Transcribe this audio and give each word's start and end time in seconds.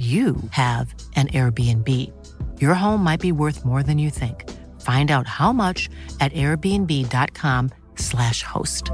you 0.00 0.36
have 0.50 0.94
an 1.14 1.28
Airbnb. 1.28 1.86
Your 2.58 2.72
home 2.72 3.04
might 3.04 3.20
be 3.20 3.32
worth 3.32 3.66
more 3.66 3.82
than 3.82 3.98
you 3.98 4.08
think. 4.08 4.48
Find 4.80 5.10
out 5.10 5.26
how 5.26 5.52
much 5.52 5.90
at 6.20 6.32
airbnb.com/slash 6.32 8.42
host. 8.42 8.90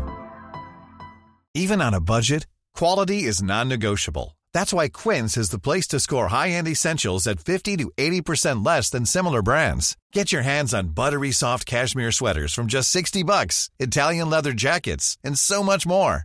Even 1.55 1.80
on 1.80 1.95
a 1.95 2.00
budget, 2.00 2.48
quality 2.74 3.23
is 3.23 3.41
non-negotiable. 3.41 4.37
That's 4.52 4.73
why 4.73 4.88
Quince 4.88 5.37
is 5.37 5.50
the 5.50 5.61
place 5.61 5.87
to 5.88 6.00
score 6.00 6.28
high-end 6.28 6.66
essentials 6.66 7.27
at 7.27 7.41
50 7.41 7.77
to 7.77 7.92
80% 7.97 8.66
less 8.66 8.91
than 8.91 9.06
similar 9.06 9.42
brands. 9.42 9.97
Get 10.12 10.33
your 10.33 10.42
hands 10.42 10.75
on 10.75 10.88
buttery 10.88 11.30
soft 11.30 11.66
cashmere 11.66 12.11
sweaters 12.11 12.52
from 12.52 12.66
just 12.66 12.91
60 12.91 13.23
bucks, 13.23 13.70
Italian 13.78 14.28
leather 14.28 14.55
jackets, 14.55 15.19
and 15.23 15.38
so 15.38 15.62
much 15.62 15.86
more. 15.86 16.25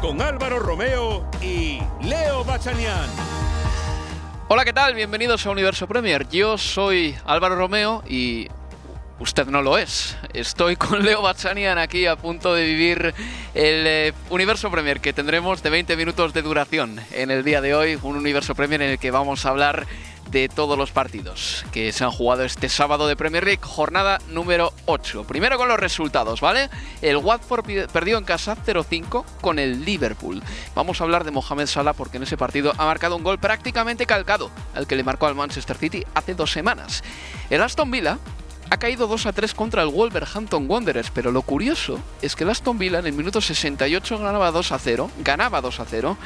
Con 0.00 0.22
Álvaro 0.22 0.60
Romeo 0.60 1.28
y 1.42 1.80
Leo 2.02 2.44
Bachanian. 2.44 3.08
Hola, 4.46 4.64
¿qué 4.64 4.72
tal? 4.72 4.94
Bienvenidos 4.94 5.44
a 5.44 5.50
Universo 5.50 5.88
Premier. 5.88 6.28
Yo 6.28 6.56
soy 6.56 7.16
Álvaro 7.26 7.56
Romeo 7.56 8.04
y 8.08 8.46
usted 9.18 9.48
no 9.48 9.60
lo 9.60 9.76
es. 9.76 10.16
Estoy 10.32 10.76
con 10.76 11.04
Leo 11.04 11.20
Bachanian 11.22 11.78
aquí 11.78 12.06
a 12.06 12.14
punto 12.14 12.54
de 12.54 12.64
vivir 12.64 13.12
el 13.54 13.86
eh, 13.88 14.12
Universo 14.30 14.70
Premier 14.70 15.00
que 15.00 15.12
tendremos 15.12 15.64
de 15.64 15.70
20 15.70 15.96
minutos 15.96 16.32
de 16.32 16.42
duración 16.42 17.00
en 17.10 17.32
el 17.32 17.42
día 17.42 17.60
de 17.60 17.74
hoy. 17.74 17.98
Un 18.00 18.14
Universo 18.14 18.54
Premier 18.54 18.82
en 18.82 18.90
el 18.90 18.98
que 19.00 19.10
vamos 19.10 19.46
a 19.46 19.50
hablar 19.50 19.84
de 20.30 20.48
todos 20.48 20.76
los 20.76 20.90
partidos 20.90 21.64
que 21.72 21.92
se 21.92 22.04
han 22.04 22.10
jugado 22.10 22.44
este 22.44 22.68
sábado 22.68 23.06
de 23.08 23.16
Premier 23.16 23.44
League, 23.44 23.60
jornada 23.62 24.18
número 24.30 24.72
8. 24.86 25.24
Primero 25.24 25.56
con 25.56 25.68
los 25.68 25.80
resultados, 25.80 26.40
¿vale? 26.40 26.68
El 27.02 27.16
Watford 27.16 27.88
perdió 27.92 28.18
en 28.18 28.24
casa 28.24 28.56
0-5 28.56 29.24
con 29.40 29.58
el 29.58 29.84
Liverpool. 29.84 30.42
Vamos 30.74 31.00
a 31.00 31.04
hablar 31.04 31.24
de 31.24 31.30
Mohamed 31.30 31.66
Salah 31.66 31.92
porque 31.92 32.18
en 32.18 32.24
ese 32.24 32.36
partido 32.36 32.72
ha 32.76 32.84
marcado 32.84 33.16
un 33.16 33.22
gol 33.22 33.38
prácticamente 33.38 34.06
calcado 34.06 34.50
al 34.74 34.86
que 34.86 34.96
le 34.96 35.04
marcó 35.04 35.26
al 35.26 35.34
Manchester 35.34 35.76
City 35.76 36.04
hace 36.14 36.34
dos 36.34 36.52
semanas. 36.52 37.02
El 37.50 37.62
Aston 37.62 37.90
Villa 37.90 38.18
ha 38.70 38.76
caído 38.76 39.06
2 39.06 39.26
a 39.26 39.32
3 39.32 39.54
contra 39.54 39.82
el 39.82 39.88
Wolverhampton 39.88 40.66
Wanderers, 40.68 41.10
pero 41.10 41.32
lo 41.32 41.42
curioso 41.42 41.98
es 42.20 42.36
que 42.36 42.44
el 42.44 42.50
Aston 42.50 42.78
Villa 42.78 42.98
en 42.98 43.06
el 43.06 43.12
minuto 43.14 43.40
68 43.40 44.18
ganaba 44.18 44.50
2 44.50 44.72
a 44.72 44.78
0, 44.78 45.10
ganaba 45.24 45.60
2 45.60 45.80
a 45.80 45.84
0 45.86 46.18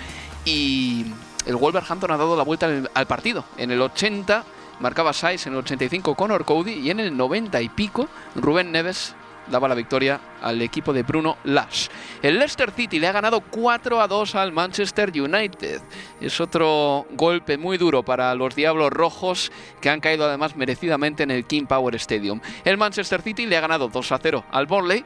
y 0.44 1.06
el 1.46 1.56
Wolverhampton 1.56 2.10
ha 2.10 2.16
dado 2.16 2.36
la 2.36 2.44
vuelta 2.44 2.68
al, 2.94 3.06
partido. 3.06 3.44
En 3.56 3.70
el 3.70 3.80
80 3.80 4.44
marcaba 4.80 5.12
Saiz, 5.12 5.46
en 5.46 5.54
el 5.54 5.60
85 5.60 6.14
Conor 6.14 6.44
Cody 6.44 6.72
y 6.72 6.90
en 6.90 7.00
el 7.00 7.16
90 7.16 7.60
y 7.60 7.68
pico 7.68 8.08
Rubén 8.34 8.72
Neves 8.72 9.14
daba 9.48 9.68
la 9.68 9.74
victoria 9.74 10.20
al 10.40 10.62
equipo 10.62 10.92
de 10.92 11.02
Bruno 11.02 11.36
Lash. 11.44 11.88
El 12.22 12.38
Leicester 12.38 12.70
City 12.70 12.98
le 12.98 13.08
ha 13.08 13.12
ganado 13.12 13.40
4 13.40 14.00
a 14.00 14.08
2 14.08 14.34
al 14.36 14.52
Manchester 14.52 15.10
United. 15.10 15.82
Es 16.20 16.40
otro 16.40 17.06
golpe 17.12 17.58
muy 17.58 17.76
duro 17.78 18.04
para 18.04 18.34
los 18.34 18.54
Diablos 18.54 18.90
Rojos 18.90 19.50
que 19.80 19.90
han 19.90 20.00
caído 20.00 20.24
además 20.24 20.56
merecidamente 20.56 21.22
en 21.22 21.30
el 21.30 21.44
King 21.44 21.66
Power 21.66 21.94
Stadium. 21.96 22.40
El 22.64 22.78
Manchester 22.78 23.20
City 23.20 23.46
le 23.46 23.56
ha 23.56 23.60
ganado 23.60 23.88
2 23.88 24.12
a 24.12 24.18
0 24.18 24.44
al 24.50 24.66
Burnley 24.66 25.04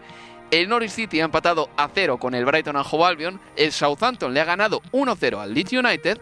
el 0.51 0.69
Norwich 0.69 0.91
City 0.91 1.21
ha 1.21 1.25
empatado 1.25 1.69
a 1.77 1.89
0 1.93 2.19
con 2.19 2.35
el 2.35 2.45
Brighton 2.45 2.77
and 2.77 2.87
Hove 2.91 3.05
Albion. 3.05 3.41
El 3.57 3.73
Southampton 3.73 4.33
le 4.33 4.41
ha 4.41 4.45
ganado 4.45 4.81
1-0 4.93 5.39
al 5.39 5.55
Leeds 5.55 5.73
United. 5.73 6.21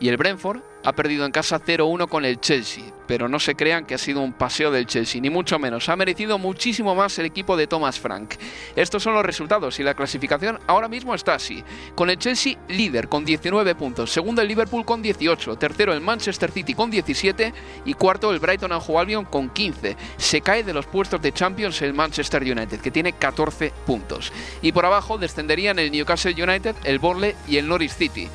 Y 0.00 0.08
el 0.08 0.16
Brentford 0.16 0.60
ha 0.84 0.92
perdido 0.92 1.26
en 1.26 1.32
casa 1.32 1.60
0-1 1.60 2.08
con 2.08 2.24
el 2.24 2.40
Chelsea, 2.40 2.84
pero 3.06 3.28
no 3.28 3.40
se 3.40 3.54
crean 3.54 3.84
que 3.84 3.94
ha 3.94 3.98
sido 3.98 4.20
un 4.20 4.32
paseo 4.32 4.70
del 4.70 4.86
Chelsea, 4.86 5.20
ni 5.20 5.30
mucho 5.30 5.58
menos. 5.58 5.88
Ha 5.88 5.96
merecido 5.96 6.38
muchísimo 6.38 6.94
más 6.94 7.18
el 7.18 7.26
equipo 7.26 7.56
de 7.56 7.66
Thomas 7.66 7.98
Frank. 7.98 8.34
Estos 8.76 9.02
son 9.02 9.14
los 9.14 9.24
resultados 9.24 9.78
y 9.80 9.82
la 9.82 9.94
clasificación 9.94 10.58
ahora 10.66 10.88
mismo 10.88 11.14
está 11.14 11.34
así. 11.34 11.64
Con 11.94 12.10
el 12.10 12.18
Chelsea 12.18 12.56
líder 12.68 13.08
con 13.08 13.24
19 13.24 13.74
puntos, 13.74 14.12
segundo 14.12 14.42
el 14.42 14.48
Liverpool 14.48 14.84
con 14.84 15.02
18, 15.02 15.56
tercero 15.56 15.92
el 15.92 16.00
Manchester 16.00 16.50
City 16.50 16.74
con 16.74 16.90
17 16.90 17.52
y 17.84 17.94
cuarto 17.94 18.32
el 18.32 18.38
Brighton 18.38 18.72
and 18.72 18.82
Hove 18.86 19.00
Albion 19.00 19.24
con 19.24 19.50
15. 19.50 19.96
Se 20.16 20.40
cae 20.40 20.62
de 20.62 20.74
los 20.74 20.86
puestos 20.86 21.20
de 21.20 21.32
Champions 21.32 21.82
el 21.82 21.94
Manchester 21.94 22.42
United, 22.42 22.80
que 22.80 22.90
tiene 22.90 23.12
14 23.12 23.72
puntos. 23.86 24.32
Y 24.62 24.72
por 24.72 24.86
abajo 24.86 25.18
descenderían 25.18 25.78
el 25.78 25.90
Newcastle 25.90 26.42
United, 26.42 26.76
el 26.84 26.98
Burnley 26.98 27.34
y 27.46 27.56
el 27.56 27.68
Norwich 27.68 27.92
City. 27.92 28.28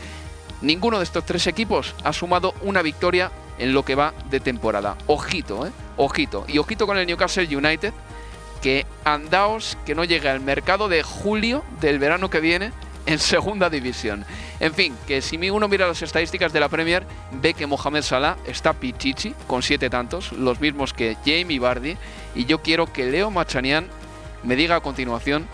Ninguno 0.64 0.98
de 0.98 1.04
estos 1.04 1.26
tres 1.26 1.46
equipos 1.48 1.94
ha 2.06 2.14
sumado 2.14 2.56
una 2.62 2.82
victoria 2.82 3.32
en 3.60 3.74
lo 3.74 3.84
que 3.84 3.96
va 3.96 4.14
de 4.30 4.40
temporada. 4.40 4.96
Ojito, 5.08 5.68
¿eh? 5.68 5.72
Ojito. 5.98 6.46
Y 6.48 6.58
ojito 6.58 6.88
con 6.88 6.98
el 6.98 7.06
Newcastle 7.06 7.56
United, 7.56 7.94
que 8.62 8.86
andaos 9.04 9.78
que 9.86 9.94
no 9.94 10.06
llegue 10.06 10.30
al 10.30 10.40
mercado 10.40 10.88
de 10.88 11.04
julio 11.04 11.66
del 11.82 12.00
verano 12.00 12.30
que 12.30 12.40
viene 12.40 12.72
en 13.06 13.20
segunda 13.20 13.70
división. 13.70 14.26
En 14.62 14.74
fin, 14.74 14.96
que 15.06 15.22
si 15.22 15.38
uno 15.50 15.68
mira 15.68 15.86
las 15.86 16.02
estadísticas 16.02 16.54
de 16.54 16.62
la 16.62 16.70
Premier, 16.70 17.06
ve 17.34 17.54
que 17.54 17.68
Mohamed 17.68 18.02
Salah 18.02 18.38
está 18.48 18.72
pichichi 18.72 19.36
con 19.48 19.64
siete 19.64 19.90
tantos, 19.90 20.32
los 20.32 20.62
mismos 20.62 20.94
que 20.94 21.18
Jamie 21.26 21.60
Vardy, 21.60 21.98
y 22.36 22.46
yo 22.46 22.62
quiero 22.62 22.92
que 22.92 23.12
Leo 23.12 23.30
Machanian 23.32 23.88
me 24.44 24.56
diga 24.56 24.78
a 24.78 24.82
continuación 24.82 25.46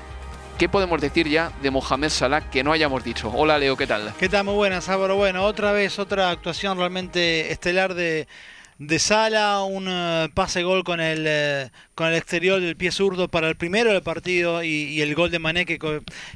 ¿Qué 0.60 0.68
podemos 0.68 1.00
decir 1.00 1.30
ya 1.30 1.54
de 1.62 1.72
Mohamed 1.72 2.10
Salah 2.10 2.50
que 2.50 2.66
no 2.66 2.74
hayamos 2.74 3.02
dicho? 3.02 3.32
Hola 3.34 3.58
Leo, 3.58 3.78
¿qué 3.78 3.88
tal? 3.88 4.14
¿Qué 4.20 4.28
tal? 4.28 4.44
Muy 4.44 4.56
buenas, 4.56 4.90
Álvaro. 4.90 5.16
Bueno, 5.16 5.46
otra 5.46 5.72
vez 5.72 6.00
otra 6.00 6.32
actuación 6.32 6.78
realmente 6.78 7.50
estelar 7.50 7.94
de, 7.94 8.28
de 8.80 8.98
Sala, 8.98 9.62
un 9.64 9.88
eh, 9.90 10.30
pase 10.34 10.64
gol 10.64 10.86
con 10.86 11.02
el, 11.02 11.26
eh, 11.28 11.70
con 11.96 12.08
el 12.08 12.16
exterior 12.16 12.62
del 12.62 12.78
pie 12.78 12.92
zurdo 12.92 13.28
para 13.28 13.50
el 13.50 13.56
primero 13.56 13.92
del 13.92 14.02
partido 14.02 14.64
y, 14.64 15.02
el 15.02 15.16
gol 15.16 15.32
de 15.32 15.40
Mané 15.40 15.66
que, 15.66 15.80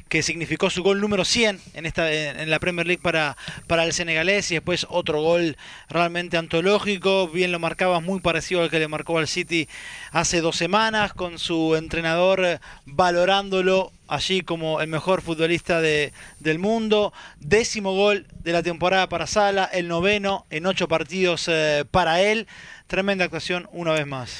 que, 0.08 0.22
significó 0.22 0.68
su 0.68 0.82
gol 0.82 1.00
número 1.00 1.24
100 1.24 1.60
en, 1.72 1.86
esta, 1.86 2.12
en 2.12 2.50
la 2.50 2.60
Premier 2.60 2.86
League 2.86 3.02
para, 3.02 3.38
para 3.66 3.84
el 3.84 3.94
senegalés 3.94 4.50
y 4.50 4.54
después 4.54 4.86
otro 4.90 5.22
gol 5.22 5.56
realmente 5.88 6.36
antológico, 6.36 7.28
bien 7.28 7.50
lo 7.50 7.58
marcaba, 7.58 8.00
muy 8.00 8.20
parecido 8.20 8.62
al 8.62 8.70
que 8.70 8.78
le 8.78 8.88
marcó 8.88 9.16
al 9.16 9.26
City 9.26 9.66
hace 10.12 10.42
dos 10.42 10.56
semanas 10.56 11.14
con 11.14 11.38
su 11.38 11.76
entrenador 11.76 12.44
eh, 12.44 12.58
valorándolo 12.84 13.90
allí 14.08 14.42
como 14.42 14.80
el 14.80 14.88
mejor 14.88 15.22
futbolista 15.22 15.80
de, 15.80 16.12
del 16.40 16.58
mundo. 16.58 17.12
Décimo 17.40 17.94
gol 17.94 18.26
de 18.42 18.52
la 18.52 18.62
temporada 18.62 19.08
para 19.08 19.26
Sala, 19.26 19.64
el 19.72 19.88
noveno 19.88 20.46
en 20.50 20.66
ocho 20.66 20.88
partidos 20.88 21.46
eh, 21.48 21.84
para 21.90 22.20
él. 22.20 22.46
Tremenda 22.86 23.24
actuación 23.24 23.68
una 23.72 23.92
vez 23.92 24.06
más. 24.06 24.30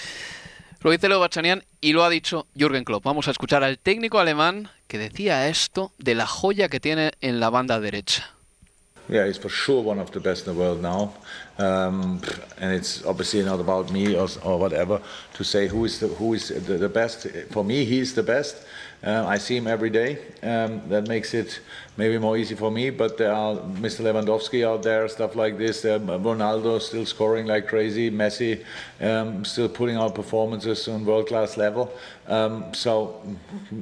Lo 0.80 0.90
dice 0.90 1.08
Leo 1.08 1.18
Bachanian 1.18 1.64
y 1.80 1.94
lo 1.94 2.04
ha 2.04 2.10
dicho 2.10 2.46
Jürgen 2.54 2.84
Klopp. 2.84 3.04
Vamos 3.04 3.26
a 3.26 3.30
escuchar 3.30 3.64
al 3.64 3.78
técnico 3.78 4.18
alemán 4.18 4.68
que 4.86 4.98
decía 4.98 5.48
esto 5.48 5.92
de 5.98 6.14
la 6.14 6.26
joya 6.26 6.68
que 6.68 6.78
tiene 6.78 7.12
en 7.22 7.40
la 7.40 7.48
banda 7.48 7.80
derecha. 7.80 8.30
Yeah, 9.08 9.26
he's 9.26 9.38
for 9.38 9.50
sure 9.50 9.82
one 9.82 10.00
of 10.00 10.12
the 10.12 10.20
best 10.20 10.46
in 10.46 10.54
the 10.54 10.58
world 10.58 10.80
now, 10.80 11.12
um, 11.58 12.22
and 12.58 12.72
it's 12.72 13.04
obviously 13.04 13.42
not 13.42 13.60
about 13.60 13.92
me 13.92 14.16
or, 14.16 14.28
or 14.42 14.58
whatever 14.58 14.98
to 15.34 15.44
say 15.44 15.68
who 15.68 15.84
is 15.84 16.00
the, 16.00 16.08
who 16.08 16.32
is 16.32 16.48
the, 16.48 16.78
the 16.78 16.88
best. 16.88 17.26
For 17.50 17.62
me, 17.62 17.84
he's 17.84 18.14
the 18.14 18.22
best. 18.22 18.56
Uh, 19.04 19.26
I 19.26 19.36
see 19.36 19.56
him 19.56 19.66
every 19.66 19.90
day. 19.90 20.18
Um, 20.42 20.80
that 20.88 21.08
makes 21.08 21.34
it 21.34 21.60
maybe 21.98 22.16
more 22.16 22.38
easy 22.38 22.54
for 22.54 22.70
me. 22.70 22.88
But 22.88 23.18
there 23.18 23.32
are 23.32 23.56
Mr. 23.56 24.00
Lewandowski 24.00 24.66
out 24.66 24.82
there, 24.82 25.06
stuff 25.08 25.36
like 25.36 25.58
this. 25.58 25.84
Um, 25.84 26.06
Ronaldo 26.06 26.80
still 26.80 27.04
scoring 27.04 27.46
like 27.46 27.68
crazy. 27.68 28.10
Messi 28.10 28.64
um, 29.02 29.44
still 29.44 29.68
putting 29.68 29.96
out 29.96 30.14
performances 30.14 30.88
on 30.88 31.04
world 31.04 31.26
class 31.26 31.58
level. 31.58 31.92
Um, 32.28 32.72
so 32.72 33.20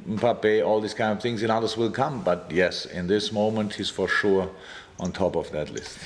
Mbappe, 0.09 0.67
all 0.67 0.81
these 0.81 0.95
kind 0.95 1.13
of 1.13 1.23
things, 1.23 1.43
and 1.43 1.53
others 1.53 1.77
will 1.77 1.93
come. 1.93 2.25
But 2.25 2.51
yes, 2.51 2.87
in 2.87 3.07
this 3.07 3.31
moment, 3.31 3.75
he's 3.75 3.91
for 3.91 4.09
sure 4.09 4.51
on 4.99 5.13
top 5.13 5.37
of 5.37 5.51
that 5.53 5.71
list. 5.71 5.99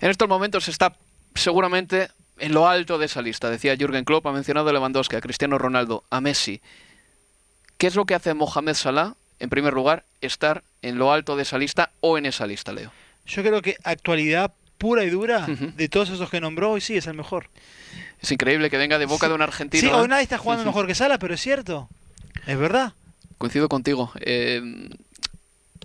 En 0.00 0.10
estos 0.10 0.28
momentos 0.28 0.68
está 0.68 0.94
seguramente 1.34 2.08
en 2.38 2.52
lo 2.52 2.66
alto 2.66 2.98
de 2.98 3.06
esa 3.06 3.22
lista. 3.22 3.50
Decía 3.50 3.74
Jürgen 3.76 4.04
Klopp, 4.04 4.26
ha 4.26 4.32
mencionado 4.32 4.68
a 4.68 4.72
Lewandowski, 4.72 5.16
a 5.16 5.20
Cristiano 5.20 5.56
Ronaldo, 5.56 6.04
a 6.10 6.20
Messi. 6.20 6.60
¿Qué 7.80 7.86
es 7.86 7.94
lo 7.94 8.04
que 8.04 8.14
hace 8.14 8.34
Mohamed 8.34 8.74
Salah, 8.74 9.14
en 9.38 9.48
primer 9.48 9.72
lugar, 9.72 10.04
estar 10.20 10.62
en 10.82 10.98
lo 10.98 11.14
alto 11.14 11.34
de 11.34 11.44
esa 11.44 11.56
lista 11.56 11.92
o 12.00 12.18
en 12.18 12.26
esa 12.26 12.46
lista, 12.46 12.74
Leo? 12.74 12.92
Yo 13.24 13.42
creo 13.42 13.62
que 13.62 13.78
actualidad 13.84 14.52
pura 14.76 15.02
y 15.02 15.08
dura 15.08 15.46
de 15.46 15.88
todos 15.88 16.10
esos 16.10 16.28
que 16.28 16.42
nombró, 16.42 16.72
hoy 16.72 16.82
sí 16.82 16.98
es 16.98 17.06
el 17.06 17.14
mejor. 17.14 17.48
Es 18.20 18.30
increíble 18.30 18.68
que 18.68 18.76
venga 18.76 18.98
de 18.98 19.06
boca 19.06 19.28
de 19.28 19.34
un 19.34 19.40
argentino. 19.40 19.80
Sí, 19.80 19.88
¿eh? 19.88 19.94
hoy 19.94 20.08
nadie 20.08 20.24
está 20.24 20.36
jugando 20.36 20.66
mejor 20.66 20.86
que 20.86 20.94
Sala, 20.94 21.18
pero 21.18 21.32
es 21.32 21.40
cierto. 21.40 21.88
Es 22.46 22.58
verdad. 22.58 22.92
Coincido 23.38 23.70
contigo. 23.70 24.12
Eh, 24.20 24.90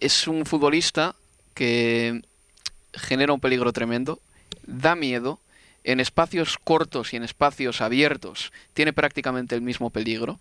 es 0.02 0.28
un 0.28 0.46
futbolista 0.46 1.16
que 1.54 2.24
genera 2.94 3.32
un 3.32 3.40
peligro 3.40 3.72
tremendo, 3.72 4.20
da 4.68 4.96
miedo, 4.96 5.40
en 5.86 6.02
espacios 6.02 6.58
cortos 6.62 7.14
y 7.14 7.16
en 7.16 7.24
espacios 7.24 7.80
abiertos 7.80 8.52
tiene 8.74 8.92
prácticamente 8.92 9.56
el 9.56 9.62
mismo 9.62 9.92
peligro 9.92 10.40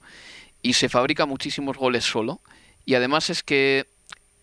y 0.65 0.73
se 0.73 0.89
fabrica 0.89 1.27
muchísimos 1.27 1.77
goles 1.77 2.05
solo. 2.05 2.41
Y 2.87 2.95
además 2.95 3.31
es 3.31 3.43
que 3.43 3.87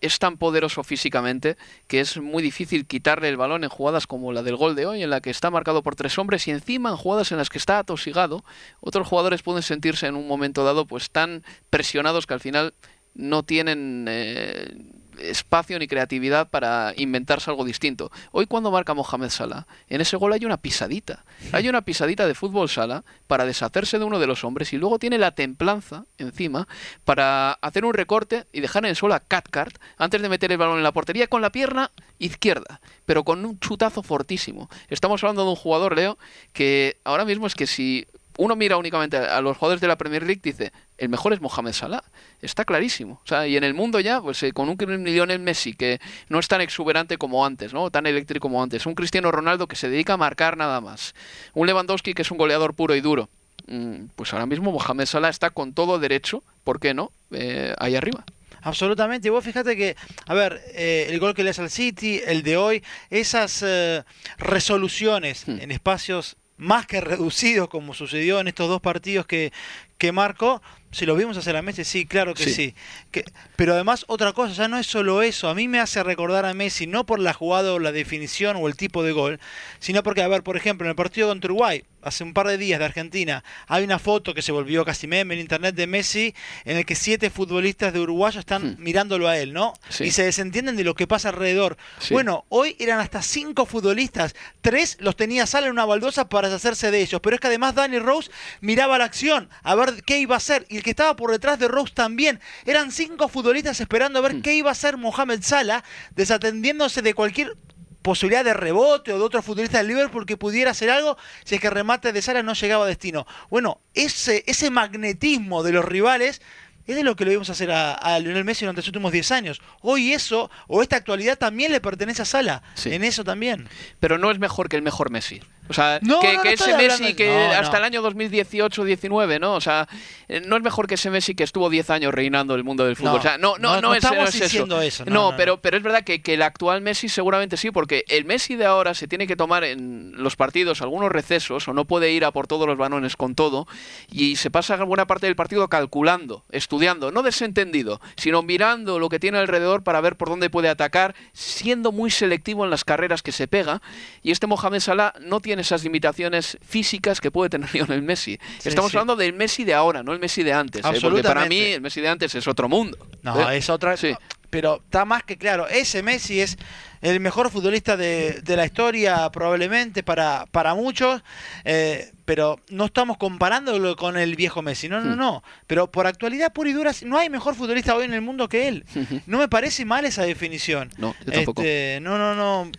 es 0.00 0.18
tan 0.18 0.36
poderoso 0.36 0.82
físicamente 0.84 1.56
que 1.88 2.00
es 2.00 2.16
muy 2.16 2.42
difícil 2.42 2.86
quitarle 2.86 3.28
el 3.28 3.36
balón 3.36 3.64
en 3.64 3.70
jugadas 3.70 4.06
como 4.06 4.32
la 4.32 4.42
del 4.42 4.56
gol 4.56 4.76
de 4.76 4.86
hoy, 4.86 5.02
en 5.02 5.10
la 5.10 5.20
que 5.20 5.30
está 5.30 5.50
marcado 5.50 5.82
por 5.82 5.96
tres 5.96 6.16
hombres, 6.18 6.46
y 6.46 6.52
encima 6.52 6.90
en 6.90 6.96
jugadas 6.96 7.32
en 7.32 7.38
las 7.38 7.50
que 7.50 7.58
está 7.58 7.78
atosigado, 7.80 8.44
otros 8.80 9.06
jugadores 9.06 9.42
pueden 9.42 9.62
sentirse 9.62 10.06
en 10.06 10.14
un 10.14 10.28
momento 10.28 10.64
dado 10.64 10.86
pues 10.86 11.10
tan 11.10 11.42
presionados 11.70 12.26
que 12.26 12.34
al 12.34 12.40
final 12.40 12.72
no 13.14 13.42
tienen 13.42 14.06
eh, 14.08 14.76
espacio 15.22 15.78
ni 15.78 15.86
creatividad 15.86 16.48
para 16.48 16.92
inventarse 16.96 17.50
algo 17.50 17.64
distinto. 17.64 18.10
Hoy 18.30 18.46
cuando 18.46 18.70
marca 18.70 18.94
Mohamed 18.94 19.30
Salah, 19.30 19.66
en 19.88 20.00
ese 20.00 20.16
gol 20.16 20.32
hay 20.32 20.44
una 20.44 20.56
pisadita. 20.56 21.24
Hay 21.52 21.68
una 21.68 21.82
pisadita 21.82 22.26
de 22.26 22.34
fútbol 22.34 22.68
Salah 22.68 23.04
para 23.26 23.46
deshacerse 23.46 23.98
de 23.98 24.04
uno 24.04 24.18
de 24.18 24.26
los 24.26 24.44
hombres 24.44 24.72
y 24.72 24.78
luego 24.78 24.98
tiene 24.98 25.18
la 25.18 25.32
templanza 25.32 26.04
encima 26.18 26.68
para 27.04 27.52
hacer 27.52 27.84
un 27.84 27.94
recorte 27.94 28.46
y 28.52 28.60
dejar 28.60 28.84
en 28.84 28.90
el 28.90 28.96
suelo 28.96 29.14
a 29.14 29.20
Cathcart 29.20 29.76
antes 29.96 30.20
de 30.20 30.28
meter 30.28 30.52
el 30.52 30.58
balón 30.58 30.78
en 30.78 30.82
la 30.82 30.92
portería 30.92 31.26
con 31.26 31.42
la 31.42 31.50
pierna 31.50 31.90
izquierda, 32.18 32.80
pero 33.06 33.24
con 33.24 33.44
un 33.44 33.58
chutazo 33.58 34.02
fortísimo. 34.02 34.68
Estamos 34.88 35.22
hablando 35.22 35.44
de 35.44 35.50
un 35.50 35.56
jugador, 35.56 35.96
Leo, 35.96 36.18
que 36.52 36.98
ahora 37.04 37.24
mismo 37.24 37.46
es 37.46 37.54
que 37.54 37.66
si 37.66 38.06
uno 38.38 38.56
mira 38.56 38.76
únicamente 38.76 39.16
a 39.16 39.40
los 39.40 39.56
jugadores 39.56 39.80
de 39.80 39.88
la 39.88 39.96
Premier 39.96 40.22
League, 40.24 40.40
dice, 40.42 40.72
el 40.98 41.08
mejor 41.08 41.32
es 41.32 41.40
Mohamed 41.40 41.72
Salah. 41.72 42.02
Está 42.40 42.64
clarísimo. 42.64 43.20
O 43.24 43.26
sea, 43.26 43.46
y 43.46 43.56
en 43.56 43.64
el 43.64 43.74
mundo 43.74 44.00
ya, 44.00 44.20
pues 44.20 44.42
eh, 44.42 44.52
con 44.52 44.68
un 44.68 44.76
Lionel 45.04 45.38
Messi 45.38 45.74
que 45.74 46.00
no 46.28 46.38
es 46.38 46.48
tan 46.48 46.60
exuberante 46.60 47.18
como 47.18 47.44
antes, 47.46 47.72
¿no? 47.72 47.90
Tan 47.90 48.06
eléctrico 48.06 48.42
como 48.48 48.62
antes. 48.62 48.86
Un 48.86 48.94
Cristiano 48.94 49.30
Ronaldo 49.30 49.66
que 49.66 49.76
se 49.76 49.88
dedica 49.88 50.14
a 50.14 50.16
marcar 50.16 50.56
nada 50.56 50.80
más. 50.80 51.14
Un 51.54 51.66
Lewandowski 51.66 52.14
que 52.14 52.22
es 52.22 52.30
un 52.30 52.38
goleador 52.38 52.74
puro 52.74 52.94
y 52.94 53.00
duro. 53.00 53.28
Mm, 53.66 54.06
Pues 54.16 54.32
ahora 54.32 54.46
mismo 54.46 54.72
Mohamed 54.72 55.06
Salah 55.06 55.28
está 55.28 55.50
con 55.50 55.72
todo 55.72 55.98
derecho, 55.98 56.42
¿por 56.64 56.80
qué 56.80 56.94
no? 56.94 57.12
Eh, 57.30 57.74
ahí 57.78 57.94
arriba. 57.94 58.24
Absolutamente. 58.64 59.26
Y 59.28 59.30
vos 59.30 59.44
fíjate 59.44 59.76
que, 59.76 59.96
a 60.26 60.34
ver, 60.34 60.60
eh, 60.74 61.06
el 61.10 61.18
gol 61.18 61.34
que 61.34 61.42
le 61.42 61.50
hace 61.50 61.62
al 61.62 61.70
City, 61.70 62.20
el 62.24 62.42
de 62.44 62.56
hoy, 62.56 62.82
esas 63.10 63.62
eh, 63.66 64.02
resoluciones 64.38 65.46
Hmm. 65.48 65.58
en 65.60 65.70
espacios 65.72 66.36
más 66.56 66.86
que 66.86 67.00
reducidos, 67.00 67.68
como 67.68 67.94
sucedió 67.94 68.40
en 68.40 68.48
estos 68.48 68.68
dos 68.68 68.80
partidos 68.80 69.26
que, 69.26 69.52
que 69.98 70.12
marcó, 70.12 70.62
si 70.92 71.06
lo 71.06 71.16
vimos 71.16 71.36
hacer 71.36 71.56
a 71.56 71.62
Messi, 71.62 71.84
sí, 71.84 72.06
claro 72.06 72.34
que 72.34 72.44
sí. 72.44 72.52
Sí. 72.52 72.74
Que- 73.10 73.24
pero 73.56 73.74
además, 73.74 74.04
otra 74.08 74.32
cosa, 74.32 74.52
ya 74.54 74.68
no 74.68 74.78
es 74.78 74.86
solo 74.86 75.22
eso. 75.22 75.48
A 75.48 75.54
mí 75.54 75.66
me 75.68 75.80
hace 75.80 76.02
recordar 76.02 76.44
a 76.44 76.54
Messi, 76.54 76.86
no 76.86 77.04
por 77.06 77.18
la 77.18 77.32
jugada 77.32 77.72
o 77.72 77.78
la 77.78 77.92
definición 77.92 78.56
o 78.56 78.68
el 78.68 78.76
tipo 78.76 79.02
de 79.02 79.12
gol, 79.12 79.40
sino 79.80 80.02
porque, 80.02 80.22
a 80.22 80.28
ver, 80.28 80.42
por 80.42 80.56
ejemplo, 80.56 80.86
en 80.86 80.90
el 80.90 80.96
partido 80.96 81.28
contra 81.28 81.48
Uruguay, 81.50 81.82
hace 82.02 82.24
un 82.24 82.34
par 82.34 82.48
de 82.48 82.58
días 82.58 82.78
de 82.80 82.84
Argentina, 82.84 83.44
hay 83.68 83.84
una 83.84 83.98
foto 84.00 84.34
que 84.34 84.42
se 84.42 84.50
volvió 84.50 84.84
casi 84.84 85.06
meme 85.06 85.34
en 85.34 85.40
internet 85.40 85.74
de 85.76 85.86
Messi, 85.86 86.34
en 86.64 86.76
el 86.76 86.84
que 86.84 86.96
siete 86.96 87.30
futbolistas 87.30 87.92
de 87.92 88.00
Uruguay 88.00 88.34
están 88.36 88.72
Hmm. 88.72 88.76
mirándolo 88.78 89.28
a 89.28 89.38
él, 89.38 89.52
¿no? 89.52 89.72
Sí. 89.88 90.04
Y 90.04 90.10
se 90.10 90.24
desentienden 90.24 90.76
de 90.76 90.82
lo 90.84 90.94
que 90.94 91.06
pasa 91.06 91.28
alrededor. 91.30 91.76
Bueno, 92.10 92.44
hoy 92.48 92.76
eran 92.80 92.98
hasta 93.00 93.22
cinco 93.22 93.66
futbolistas, 93.66 94.34
tres 94.60 94.96
los 95.00 95.14
tenía 95.16 95.46
Sala 95.46 95.66
en 95.68 95.72
una 95.72 95.84
baldosa 95.84 96.28
para 96.28 96.48
deshacerse 96.48 96.90
de 96.90 97.00
ellos, 97.00 97.20
pero 97.22 97.36
es 97.36 97.40
que 97.40 97.46
además 97.46 97.74
Danny 97.76 97.98
Rose 98.00 98.30
miraba 98.60 98.98
la 98.98 99.04
acción, 99.04 99.48
a 99.62 99.74
ver 99.76 100.02
qué 100.04 100.18
iba 100.18 100.34
a 100.34 100.38
hacer, 100.38 100.66
y 100.68 100.81
el 100.82 100.84
que 100.84 100.90
estaba 100.90 101.14
por 101.16 101.30
detrás 101.30 101.58
de 101.58 101.68
Rose 101.68 101.92
también. 101.94 102.40
Eran 102.66 102.90
cinco 102.90 103.28
futbolistas 103.28 103.80
esperando 103.80 104.18
a 104.18 104.22
ver 104.22 104.34
Hmm. 104.34 104.42
qué 104.42 104.54
iba 104.54 104.68
a 104.68 104.72
hacer 104.72 104.96
Mohamed 104.96 105.42
Salah, 105.42 105.84
desatendiéndose 106.16 107.02
de 107.02 107.14
cualquier 107.14 107.56
posibilidad 108.02 108.44
de 108.44 108.52
rebote 108.54 109.12
o 109.12 109.18
de 109.18 109.22
otro 109.22 109.42
futbolista 109.42 109.78
del 109.78 109.86
Liverpool 109.86 110.26
que 110.26 110.36
pudiera 110.36 110.72
hacer 110.72 110.90
algo 110.90 111.16
si 111.44 111.54
es 111.54 111.60
que 111.60 111.68
el 111.68 111.72
remate 111.72 112.12
de 112.12 112.20
Salah 112.20 112.42
no 112.42 112.54
llegaba 112.54 112.84
a 112.84 112.88
destino. 112.88 113.26
Bueno, 113.48 113.80
ese, 113.94 114.42
ese 114.46 114.70
magnetismo 114.70 115.62
de 115.62 115.70
los 115.72 115.84
rivales 115.84 116.42
es 116.84 116.96
de 116.96 117.04
lo 117.04 117.14
que 117.14 117.24
le 117.24 117.30
vimos 117.30 117.48
hacer 117.48 117.70
a, 117.70 117.92
a 117.92 118.18
Lionel 118.18 118.44
Messi 118.44 118.64
durante 118.64 118.80
los 118.80 118.88
últimos 118.88 119.12
10 119.12 119.30
años. 119.30 119.62
Hoy 119.82 120.12
eso, 120.12 120.50
o 120.66 120.82
esta 120.82 120.96
actualidad 120.96 121.38
también 121.38 121.70
le 121.70 121.80
pertenece 121.80 122.22
a 122.22 122.24
Salah. 122.24 122.62
Sí. 122.74 122.92
En 122.92 123.04
eso 123.04 123.22
también. 123.22 123.68
Pero 124.00 124.18
no 124.18 124.32
es 124.32 124.40
mejor 124.40 124.68
que 124.68 124.74
el 124.74 124.82
mejor 124.82 125.10
Messi. 125.12 125.40
O 125.68 125.72
sea, 125.72 125.98
No, 126.02 126.20
que, 126.20 126.32
no, 126.32 126.38
no 126.38 126.42
que 126.42 126.52
ese 126.52 126.76
Messi 126.76 127.14
que 127.14 127.28
no, 127.28 127.52
hasta 127.52 127.72
no. 127.72 127.78
el 127.78 127.84
año 127.84 128.02
2018-19, 128.02 129.40
¿no? 129.40 129.54
O 129.54 129.60
sea, 129.60 129.88
eh, 130.28 130.42
no 130.44 130.56
es 130.56 130.62
mejor 130.62 130.86
que 130.86 130.94
ese 130.94 131.10
Messi 131.10 131.34
que 131.34 131.44
estuvo 131.44 131.70
10 131.70 131.90
años 131.90 132.12
reinando 132.12 132.54
el 132.54 132.64
mundo 132.64 132.84
del 132.84 132.96
fútbol. 132.96 133.12
No, 133.12 133.18
o 133.18 133.22
sea, 133.22 133.38
no, 133.38 133.56
no, 133.58 133.74
no, 133.74 133.74
no, 133.74 133.80
no 133.88 133.94
es, 133.94 134.04
estamos 134.04 134.22
no 134.24 134.28
es 134.28 134.40
diciendo 134.40 134.82
eso. 134.82 135.04
eso, 135.04 135.10
no, 135.10 135.30
no, 135.30 135.36
pero, 135.36 135.54
no. 135.54 135.60
pero 135.62 135.76
es 135.76 135.82
verdad 135.82 136.02
que, 136.04 136.20
que 136.20 136.34
el 136.34 136.42
actual 136.42 136.82
Messi 136.82 137.08
seguramente 137.08 137.56
sí, 137.56 137.70
porque 137.70 138.04
el 138.08 138.24
Messi 138.24 138.56
de 138.56 138.66
ahora 138.66 138.94
se 138.94 139.06
tiene 139.06 139.26
que 139.26 139.36
tomar 139.36 139.64
en 139.64 140.12
los 140.16 140.36
partidos 140.36 140.82
algunos 140.82 141.12
recesos 141.12 141.68
o 141.68 141.72
no 141.72 141.84
puede 141.84 142.10
ir 142.12 142.24
a 142.24 142.32
por 142.32 142.46
todos 142.46 142.66
los 142.66 142.76
balones 142.76 143.16
con 143.16 143.34
todo 143.34 143.66
y 144.10 144.36
se 144.36 144.50
pasa 144.50 144.82
buena 144.84 145.06
parte 145.06 145.26
del 145.26 145.36
partido 145.36 145.68
calculando, 145.68 146.44
estudiando, 146.50 147.12
no 147.12 147.22
desentendido, 147.22 148.00
sino 148.16 148.42
mirando 148.42 148.98
lo 148.98 149.08
que 149.08 149.20
tiene 149.20 149.38
alrededor 149.38 149.82
para 149.82 150.00
ver 150.00 150.16
por 150.16 150.28
dónde 150.28 150.50
puede 150.50 150.68
atacar, 150.68 151.14
siendo 151.32 151.92
muy 151.92 152.10
selectivo 152.10 152.64
en 152.64 152.70
las 152.70 152.84
carreras 152.84 153.22
que 153.22 153.32
se 153.32 153.46
pega. 153.48 153.80
Y 154.22 154.32
este 154.32 154.46
Mohamed 154.46 154.80
Salah 154.80 155.14
no 155.20 155.40
tiene 155.40 155.51
esas 155.58 155.82
limitaciones 155.84 156.58
físicas 156.66 157.20
que 157.20 157.30
puede 157.30 157.50
tener 157.50 157.68
Lionel 157.74 158.02
Messi. 158.02 158.38
Sí, 158.58 158.68
Estamos 158.68 158.90
sí. 158.90 158.96
hablando 158.96 159.16
del 159.16 159.32
Messi 159.32 159.64
de 159.64 159.74
ahora, 159.74 160.02
no 160.02 160.12
el 160.12 160.18
Messi 160.20 160.42
de 160.42 160.52
antes. 160.52 160.80
¿eh? 160.84 160.98
Porque 161.00 161.22
para 161.22 161.40
mí 161.46 161.56
Absolutamente. 161.56 161.74
el 161.74 161.80
Messi 161.80 162.00
de 162.00 162.08
antes 162.08 162.34
es 162.34 162.46
otro 162.46 162.68
mundo. 162.68 162.98
No, 163.22 163.50
¿eh? 163.50 163.56
es 163.58 163.68
otra. 163.70 163.96
Sí. 163.96 164.14
Pero 164.50 164.82
está 164.84 165.06
más 165.06 165.22
que 165.22 165.38
claro. 165.38 165.66
Ese 165.66 166.02
Messi 166.02 166.40
es 166.42 166.58
el 167.00 167.20
mejor 167.20 167.50
futbolista 167.50 167.96
de, 167.96 168.42
de 168.42 168.56
la 168.56 168.66
historia, 168.66 169.30
probablemente 169.30 170.02
para, 170.02 170.44
para 170.50 170.74
muchos. 170.74 171.22
eh, 171.64 172.12
pero 172.24 172.60
no 172.68 172.84
estamos 172.86 173.16
comparándolo 173.18 173.96
con 173.96 174.16
el 174.16 174.36
viejo 174.36 174.62
Messi. 174.62 174.88
No, 174.88 175.00
no, 175.00 175.14
Hmm. 175.14 175.18
no. 175.18 175.42
Pero 175.66 175.90
por 175.90 176.06
actualidad 176.06 176.52
pura 176.52 176.70
y 176.70 176.72
dura, 176.72 176.92
no 177.04 177.18
hay 177.18 177.28
mejor 177.30 177.54
futbolista 177.54 177.96
hoy 177.96 178.04
en 178.04 178.12
el 178.14 178.20
mundo 178.20 178.48
que 178.48 178.68
él. 178.68 178.84
No 179.26 179.38
me 179.38 179.48
parece 179.48 179.84
mal 179.84 180.04
esa 180.04 180.22
definición. 180.22 180.90
No, 180.98 181.14
yo 181.26 181.32
tampoco. 181.32 181.62
Este, 181.62 181.98
no, 182.02 182.18
no, 182.18 182.34
no. 182.34 182.70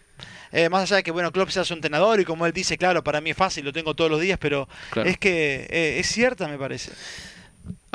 Eh, 0.54 0.70
más 0.70 0.84
allá 0.84 0.98
de 0.98 1.04
que, 1.04 1.12
bueno, 1.12 1.32
Klopp 1.32 1.50
sea 1.50 1.66
su 1.66 1.74
entrenador 1.74 2.20
y 2.22 2.26
como 2.26 2.46
él 2.46 2.54
dice, 2.54 2.78
claro, 2.78 3.04
para 3.04 3.20
mí 3.22 3.32
es 3.32 3.36
fácil, 3.38 3.66
lo 3.66 3.74
tengo 3.74 3.96
todos 3.96 4.10
los 4.12 4.22
días, 4.22 4.38
pero 4.40 4.70
Claro. 4.92 5.10
es 5.10 5.18
que 5.18 5.68
eh, 5.70 6.00
es 6.00 6.08
cierta, 6.08 6.48
me 6.48 6.58
parece. 6.58 6.92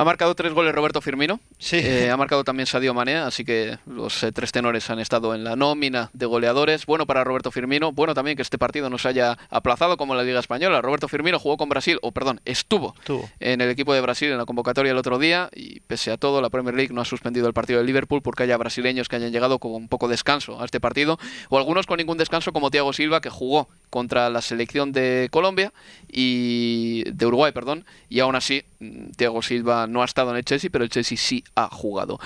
Ha 0.01 0.05
marcado 0.05 0.33
tres 0.37 0.53
goles 0.53 0.73
Roberto 0.73 1.01
Firmino. 1.01 1.41
Sí. 1.59 1.77
Eh, 1.83 2.09
ha 2.09 2.17
marcado 2.17 2.45
también 2.45 2.67
Sadio 2.69 2.95
Mané, 2.95 3.17
así 3.17 3.45
que 3.45 3.79
los 3.85 4.23
eh, 4.23 4.31
tres 4.31 4.53
tenores 4.53 4.89
han 4.91 5.01
estado 5.01 5.35
en 5.35 5.43
la 5.43 5.57
nómina 5.57 6.09
de 6.13 6.25
goleadores. 6.25 6.87
Bueno 6.87 7.05
para 7.05 7.25
Roberto 7.25 7.51
Firmino. 7.51 7.91
Bueno 7.91 8.15
también 8.15 8.37
que 8.37 8.43
este 8.43 8.59
partido 8.59 8.91
no 8.91 8.99
se 8.99 9.09
haya 9.09 9.37
aplazado 9.51 9.97
como 9.97 10.13
en 10.13 10.19
la 10.19 10.23
Liga 10.23 10.39
Española. 10.39 10.81
Roberto 10.83 11.09
Firmino 11.09 11.41
jugó 11.41 11.57
con 11.57 11.69
Brasil, 11.69 11.99
o 12.03 12.13
perdón, 12.13 12.41
estuvo 12.45 12.95
Estuvo. 13.01 13.29
en 13.41 13.61
el 13.61 13.71
equipo 13.71 13.93
de 13.93 14.01
Brasil 14.01 14.31
en 14.31 14.39
la 14.39 14.47
convocatoria 14.47 14.93
el 14.93 14.99
otro 14.99 15.19
día 15.19 15.51
y 15.53 15.81
pese 15.81 16.13
a 16.13 16.17
todo 16.17 16.41
la 16.41 16.49
Premier 16.49 16.77
League 16.77 16.95
no 16.95 17.01
ha 17.01 17.05
suspendido 17.05 17.49
el 17.49 17.53
partido 17.53 17.81
de 17.81 17.85
Liverpool 17.85 18.23
porque 18.23 18.45
haya 18.45 18.57
brasileños 18.57 19.09
que 19.09 19.17
hayan 19.17 19.33
llegado 19.33 19.59
con 19.59 19.73
un 19.73 19.89
poco 19.89 20.07
de 20.07 20.13
descanso 20.13 20.63
a 20.63 20.65
este 20.65 20.79
partido 20.79 21.19
o 21.49 21.59
algunos 21.59 21.87
con 21.87 21.97
ningún 21.97 22.19
descanso 22.19 22.53
como 22.53 22.71
Thiago 22.71 22.93
Silva 22.93 23.21
que 23.21 23.31
jugó 23.31 23.69
contra 23.91 24.31
la 24.31 24.43
selección 24.43 24.93
de 24.93 25.27
Colombia 25.33 25.73
y 26.09 27.03
de 27.11 27.27
Uruguay, 27.27 27.51
perdón, 27.51 27.85
y 28.09 28.21
aún 28.21 28.37
así 28.37 28.63
mm, 28.79 29.11
Thiago 29.17 29.43
Silva 29.43 29.88
no 29.89 30.03
ha 30.03 30.05
estado 30.05 30.31
en 30.31 30.37
el 30.37 30.45
Chelsea, 30.45 30.71
pero 30.71 30.85
el 30.85 30.91
Chelsea 30.91 31.17
sí 31.19 31.43
ha 31.57 31.69
jugado. 31.69 32.21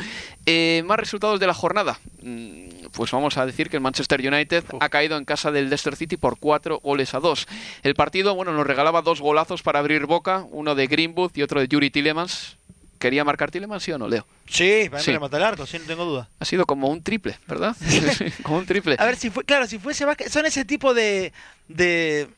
Eh, 0.46 0.82
más 0.86 0.98
resultados 0.98 1.40
de 1.40 1.46
la 1.46 1.54
jornada. 1.54 1.98
Mm, 2.22 2.70
Pues 2.92 3.10
vamos 3.10 3.38
a 3.38 3.46
decir 3.46 3.70
que 3.70 3.76
el 3.76 3.82
Manchester 3.82 4.20
United 4.20 4.64
ha 4.80 4.88
caído 4.90 5.16
en 5.16 5.24
casa 5.24 5.50
del 5.50 5.70
Leicester 5.70 5.96
City 5.96 6.18
por 6.18 6.38
cuatro 6.38 6.78
goles 6.82 7.14
a 7.14 7.20
dos. 7.20 7.46
El 7.82 7.94
partido, 7.94 8.34
bueno, 8.34 8.52
nos 8.52 8.66
regalaba 8.66 9.00
dos 9.00 9.22
golazos 9.22 9.62
para 9.62 9.78
abrir 9.78 10.04
boca, 10.04 10.44
uno 10.50 10.74
de 10.74 10.86
Greenwood 10.88 11.30
y 11.34 11.40
otro 11.42 11.60
de 11.60 11.68
Yuri 11.68 11.88
Tillemans. 11.90 12.58
¿Quería 12.98 13.24
marcar 13.24 13.50
Tillemans, 13.50 13.82
sí 13.82 13.92
o 13.92 13.98
no, 13.98 14.08
Leo? 14.08 14.26
Sí, 14.46 14.88
para 14.90 15.02
Sí. 15.02 15.10
remata 15.10 15.36
el 15.38 15.42
arco, 15.42 15.64
sí, 15.66 15.78
no 15.78 15.86
tengo 15.86 16.04
duda. 16.04 16.28
Ha 16.38 16.44
sido 16.44 16.66
como 16.66 16.88
un 16.88 17.02
triple, 17.02 17.38
¿verdad? 17.48 17.74
como 18.42 18.58
un 18.58 18.66
triple. 18.66 18.96
A 18.98 19.06
ver, 19.06 19.16
si 19.16 19.30
fue, 19.30 19.42
claro, 19.44 19.66
si 19.66 19.78
fuese 19.78 20.04
Vázquez, 20.04 20.30
son 20.30 20.44
ese 20.46 20.64
tipo 20.66 20.92
de, 20.92 21.32
de, 21.68 22.28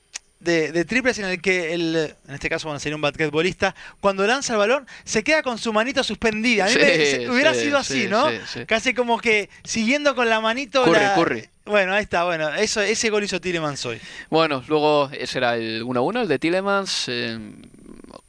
de, 0.44 0.70
de 0.72 0.84
triples 0.84 1.18
en 1.18 1.24
el 1.26 1.40
que 1.42 1.72
el, 1.74 2.14
en 2.28 2.34
este 2.34 2.48
caso 2.48 2.68
bueno, 2.68 2.78
sería 2.78 2.96
un 2.96 3.02
basquetbolista, 3.02 3.74
cuando 4.00 4.26
lanza 4.26 4.52
el 4.52 4.58
balón 4.60 4.86
se 5.04 5.24
queda 5.24 5.42
con 5.42 5.58
su 5.58 5.72
manito 5.72 6.04
suspendida. 6.04 6.64
A 6.64 6.68
mí 6.68 6.72
Sí, 6.74 6.78
me- 6.78 7.06
se- 7.06 7.30
hubiera 7.30 7.54
sí, 7.54 7.60
sido 7.62 7.78
así, 7.78 8.02
sí, 8.02 8.08
¿no? 8.08 8.26
Casi 8.66 8.94
como 8.94 9.18
que 9.18 9.48
siguiendo 9.64 10.14
con 10.14 10.28
la 10.28 10.40
manito. 10.40 10.84
Curry, 10.84 11.00
la- 11.00 11.14
Curry. 11.14 11.48
Bueno, 11.66 11.94
ahí 11.94 12.02
está, 12.02 12.24
bueno, 12.24 12.54
eso, 12.54 12.82
ese 12.82 13.08
gol 13.08 13.24
hizo 13.24 13.40
Tillemans 13.40 13.84
hoy. 13.86 13.98
Bueno, 14.28 14.62
luego 14.68 15.08
ese 15.12 15.38
era 15.38 15.56
el 15.56 15.82
1-1, 15.82 16.20
el 16.22 16.28
de 16.28 16.38
Tillemans. 16.38 17.06
eh, 17.08 17.38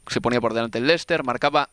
se 0.08 0.20
ponía 0.20 0.40
por 0.40 0.54
delante 0.54 0.78
el 0.78 0.86
Leicester, 0.86 1.22
marcaba 1.22 1.68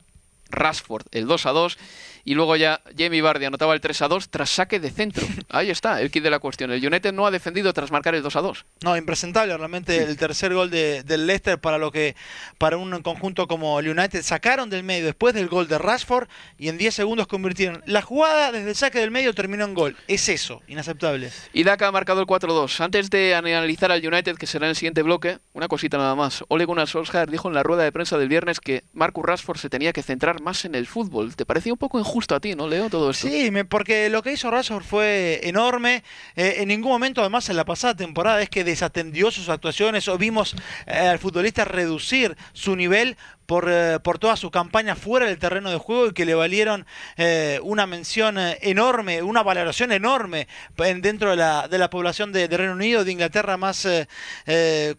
Rashford 0.49 1.05
el 1.11 1.25
2-2. 1.27 1.77
Y 2.25 2.35
luego 2.35 2.55
ya 2.55 2.81
Jamie 2.97 3.21
Vardy 3.21 3.45
anotaba 3.45 3.73
el 3.73 3.81
3-2 3.81 4.27
tras 4.29 4.49
saque 4.49 4.79
de 4.79 4.91
centro. 4.91 5.25
Ahí 5.49 5.69
está, 5.69 6.01
el 6.01 6.09
kit 6.09 6.23
de 6.23 6.29
la 6.29 6.39
cuestión. 6.39 6.71
El 6.71 6.85
United 6.85 7.11
no 7.11 7.25
ha 7.25 7.31
defendido 7.31 7.73
tras 7.73 7.91
marcar 7.91 8.15
el 8.15 8.23
2-2. 8.23 8.63
No, 8.81 8.95
impresentable 8.95 9.55
realmente 9.57 9.97
el 10.03 10.15
tercer 10.15 10.53
gol 10.53 10.69
de, 10.69 11.03
del 11.03 11.27
Leicester 11.27 11.59
para 11.59 11.77
lo 11.77 11.91
que 11.91 12.15
para 12.57 12.77
un 12.77 13.01
conjunto 13.01 13.47
como 13.47 13.79
el 13.79 13.89
United 13.89 14.23
sacaron 14.23 14.69
del 14.69 14.83
medio 14.83 15.05
después 15.05 15.33
del 15.33 15.49
gol 15.49 15.67
de 15.67 15.77
Rashford 15.77 16.29
y 16.57 16.69
en 16.69 16.77
10 16.77 16.95
segundos 16.95 17.27
convirtieron. 17.27 17.83
La 17.85 18.01
jugada 18.01 18.51
desde 18.51 18.69
el 18.69 18.75
saque 18.75 18.99
del 18.99 19.11
medio 19.11 19.33
terminó 19.33 19.65
en 19.65 19.73
gol. 19.73 19.97
Es 20.07 20.29
eso, 20.29 20.61
inaceptable. 20.67 21.29
Y 21.51 21.63
Daka 21.63 21.87
ha 21.87 21.91
marcado 21.91 22.21
el 22.21 22.27
4-2. 22.27 22.79
Antes 22.79 23.09
de 23.09 23.35
analizar 23.35 23.91
al 23.91 24.05
United, 24.05 24.37
que 24.37 24.47
será 24.47 24.67
en 24.67 24.69
el 24.69 24.75
siguiente 24.75 25.01
bloque, 25.01 25.39
una 25.51 25.67
cosita 25.67 25.97
nada 25.97 26.15
más. 26.15 26.43
Ole 26.47 26.63
Gunnar 26.65 26.87
Solskjaer 26.87 27.29
dijo 27.29 27.49
en 27.49 27.53
la 27.53 27.63
rueda 27.63 27.83
de 27.83 27.91
prensa 27.91 28.17
del 28.17 28.29
viernes 28.29 28.61
que 28.61 28.85
Marcus 28.93 29.25
Rashford 29.25 29.57
se 29.57 29.69
tenía 29.69 29.91
que 29.91 30.03
centrar 30.03 30.41
más 30.41 30.63
en 30.63 30.75
el 30.75 30.87
fútbol. 30.87 31.35
¿Te 31.35 31.45
parecía 31.45 31.73
un 31.73 31.79
poco 31.79 31.99
injusto 31.99 32.12
a 32.35 32.39
ti, 32.39 32.55
no, 32.55 32.67
Leo, 32.67 32.89
todo 32.89 33.09
esto? 33.11 33.27
Sí, 33.27 33.49
me- 33.51 33.65
porque 33.65 34.09
lo 34.09 34.21
que 34.21 34.31
hizo 34.33 34.51
Rashford 34.51 34.83
fue 34.83 35.39
enorme. 35.43 36.03
Eh, 36.35 36.55
en 36.59 36.67
ningún 36.67 36.91
momento, 36.91 37.21
además, 37.21 37.49
en 37.49 37.55
la 37.55 37.65
pasada 37.65 37.95
temporada 37.95 38.41
es 38.41 38.49
que 38.49 38.63
desatendió 38.63 39.31
sus 39.31 39.49
actuaciones 39.49 40.07
o 40.07 40.17
vimos 40.17 40.55
eh, 40.85 40.93
al 40.93 41.17
futbolista 41.19 41.65
reducir 41.65 42.37
su 42.53 42.75
nivel 42.75 43.17
por, 43.47 43.67
eh, 43.69 43.99
por 44.03 44.19
todas 44.19 44.39
sus 44.39 44.51
campañas 44.51 44.97
fuera 44.97 45.25
del 45.25 45.39
terreno 45.39 45.71
de 45.71 45.77
juego 45.77 46.07
y 46.07 46.13
que 46.13 46.25
le 46.25 46.35
valieron 46.35 46.85
eh, 47.17 47.59
una 47.63 47.87
mención 47.87 48.37
eh, 48.37 48.57
enorme, 48.61 49.21
una 49.23 49.41
valoración 49.43 49.91
enorme 49.91 50.47
en- 50.77 51.01
dentro 51.01 51.31
de 51.31 51.35
la, 51.37 51.67
de 51.67 51.77
la 51.79 51.89
población 51.89 52.31
de, 52.31 52.47
Reino 52.47 52.73
Unido, 52.73 53.03
de 53.03 53.11
Inglaterra 53.11 53.57
más 53.57 53.87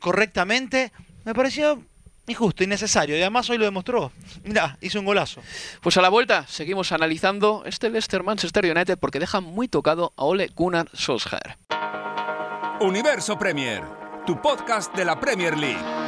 correctamente. 0.01 0.93
Me 1.25 1.35
pareció 1.35 1.83
injusto, 2.27 2.65
innecesario 2.65 3.17
y 3.17 3.21
además 3.21 3.49
hoy 3.51 3.59
lo 3.59 3.65
demostró. 3.65 4.13
Mira, 4.45 4.77
hizo 4.81 4.99
un 4.99 5.07
golazo. 5.07 5.41
Pues 5.81 5.97
a 5.97 6.03
la 6.03 6.09
vuelta 6.09 6.47
seguimos 6.49 6.93
analizando 6.93 7.63
este 7.67 7.91
Leicester 7.91 8.23
Manchester 8.23 8.65
United 8.65 8.99
porque 8.99 9.21
deja 9.21 9.41
muy 9.41 9.69
tocado 9.69 10.13
a 10.17 10.25
Ole 10.25 10.51
Gunnar 10.55 10.89
Solskjaer. 10.93 11.59
Universo 12.81 13.39
Premier, 13.39 13.83
tu 14.27 14.41
podcast 14.41 14.95
de 14.95 15.05
la 15.05 15.19
Premier 15.19 15.57
League. 15.57 16.04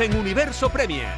En 0.00 0.16
Universo 0.16 0.70
Premier. 0.70 1.08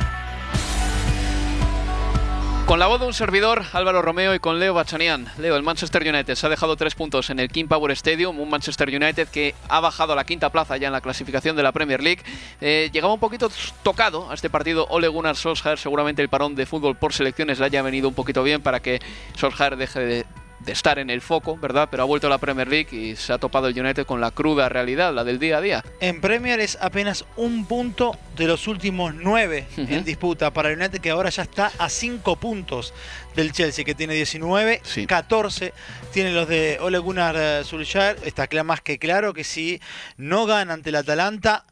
Con 2.64 2.78
la 2.78 2.86
voz 2.86 3.00
de 3.00 3.06
un 3.06 3.12
servidor, 3.12 3.62
Álvaro 3.74 4.00
Romeo, 4.00 4.34
y 4.34 4.38
con 4.38 4.58
Leo 4.58 4.72
Bachanian. 4.72 5.26
Leo, 5.38 5.56
el 5.56 5.62
Manchester 5.62 6.02
United 6.08 6.34
se 6.34 6.46
ha 6.46 6.48
dejado 6.48 6.76
tres 6.76 6.94
puntos 6.94 7.28
en 7.28 7.40
el 7.40 7.50
King 7.50 7.66
Power 7.66 7.90
Stadium, 7.90 8.38
un 8.40 8.48
Manchester 8.48 8.88
United 8.88 9.28
que 9.28 9.54
ha 9.68 9.80
bajado 9.80 10.14
a 10.14 10.16
la 10.16 10.24
quinta 10.24 10.50
plaza 10.50 10.78
ya 10.78 10.86
en 10.86 10.94
la 10.94 11.02
clasificación 11.02 11.56
de 11.56 11.62
la 11.62 11.72
Premier 11.72 12.02
League. 12.02 12.22
Eh, 12.62 12.88
llegaba 12.90 13.12
un 13.12 13.20
poquito 13.20 13.50
tocado 13.82 14.30
a 14.30 14.34
este 14.34 14.48
partido 14.48 14.86
Ole 14.88 15.08
Gunnar 15.08 15.36
Solskjaer, 15.36 15.78
seguramente 15.78 16.22
el 16.22 16.30
parón 16.30 16.54
de 16.54 16.64
fútbol 16.64 16.96
por 16.96 17.12
selecciones 17.12 17.58
le 17.58 17.66
haya 17.66 17.82
venido 17.82 18.08
un 18.08 18.14
poquito 18.14 18.42
bien 18.42 18.62
para 18.62 18.80
que 18.80 19.00
Solskjaer 19.36 19.76
deje 19.76 20.00
de, 20.00 20.26
de 20.60 20.72
estar 20.72 20.98
en 20.98 21.10
el 21.10 21.20
foco, 21.22 21.56
¿verdad? 21.56 21.88
Pero 21.90 22.02
ha 22.02 22.06
vuelto 22.06 22.26
a 22.26 22.30
la 22.30 22.38
Premier 22.38 22.68
League 22.68 22.88
y 22.94 23.16
se 23.16 23.32
ha 23.32 23.38
topado 23.38 23.66
el 23.68 23.78
United 23.78 24.04
con 24.06 24.20
la 24.20 24.30
cruda 24.30 24.68
realidad, 24.68 25.12
la 25.14 25.24
del 25.24 25.38
día 25.38 25.58
a 25.58 25.60
día. 25.60 25.84
En 26.00 26.20
Premier 26.20 26.60
es 26.60 26.76
apenas 26.80 27.24
un 27.36 27.64
punto 27.66 28.16
de 28.36 28.46
los 28.46 28.66
últimos 28.68 29.14
nueve 29.14 29.66
en 29.76 30.04
disputa 30.04 30.52
para 30.52 30.70
el 30.70 30.78
United, 30.78 31.00
que 31.00 31.10
ahora 31.10 31.30
ya 31.30 31.42
está 31.42 31.72
a 31.78 31.88
cinco 31.88 32.36
puntos 32.36 32.92
del 33.34 33.52
Chelsea, 33.52 33.84
que 33.84 33.94
tiene 33.94 34.14
19, 34.14 34.80
Sí. 34.84 35.06
14 35.06 35.72
tienen 36.12 36.34
los 36.34 36.48
de 36.48 36.78
Ole 36.80 36.98
Gunnar 36.98 37.36
eh, 37.38 37.62
Solskjaer. 37.64 38.18
Está 38.24 38.48
más 38.64 38.80
que 38.80 38.98
claro 38.98 39.32
que 39.32 39.44
si 39.44 39.80
no 40.16 40.46
gana 40.46 40.74
ante 40.74 40.90
el 40.90 40.96
Atalanta, 40.96 41.64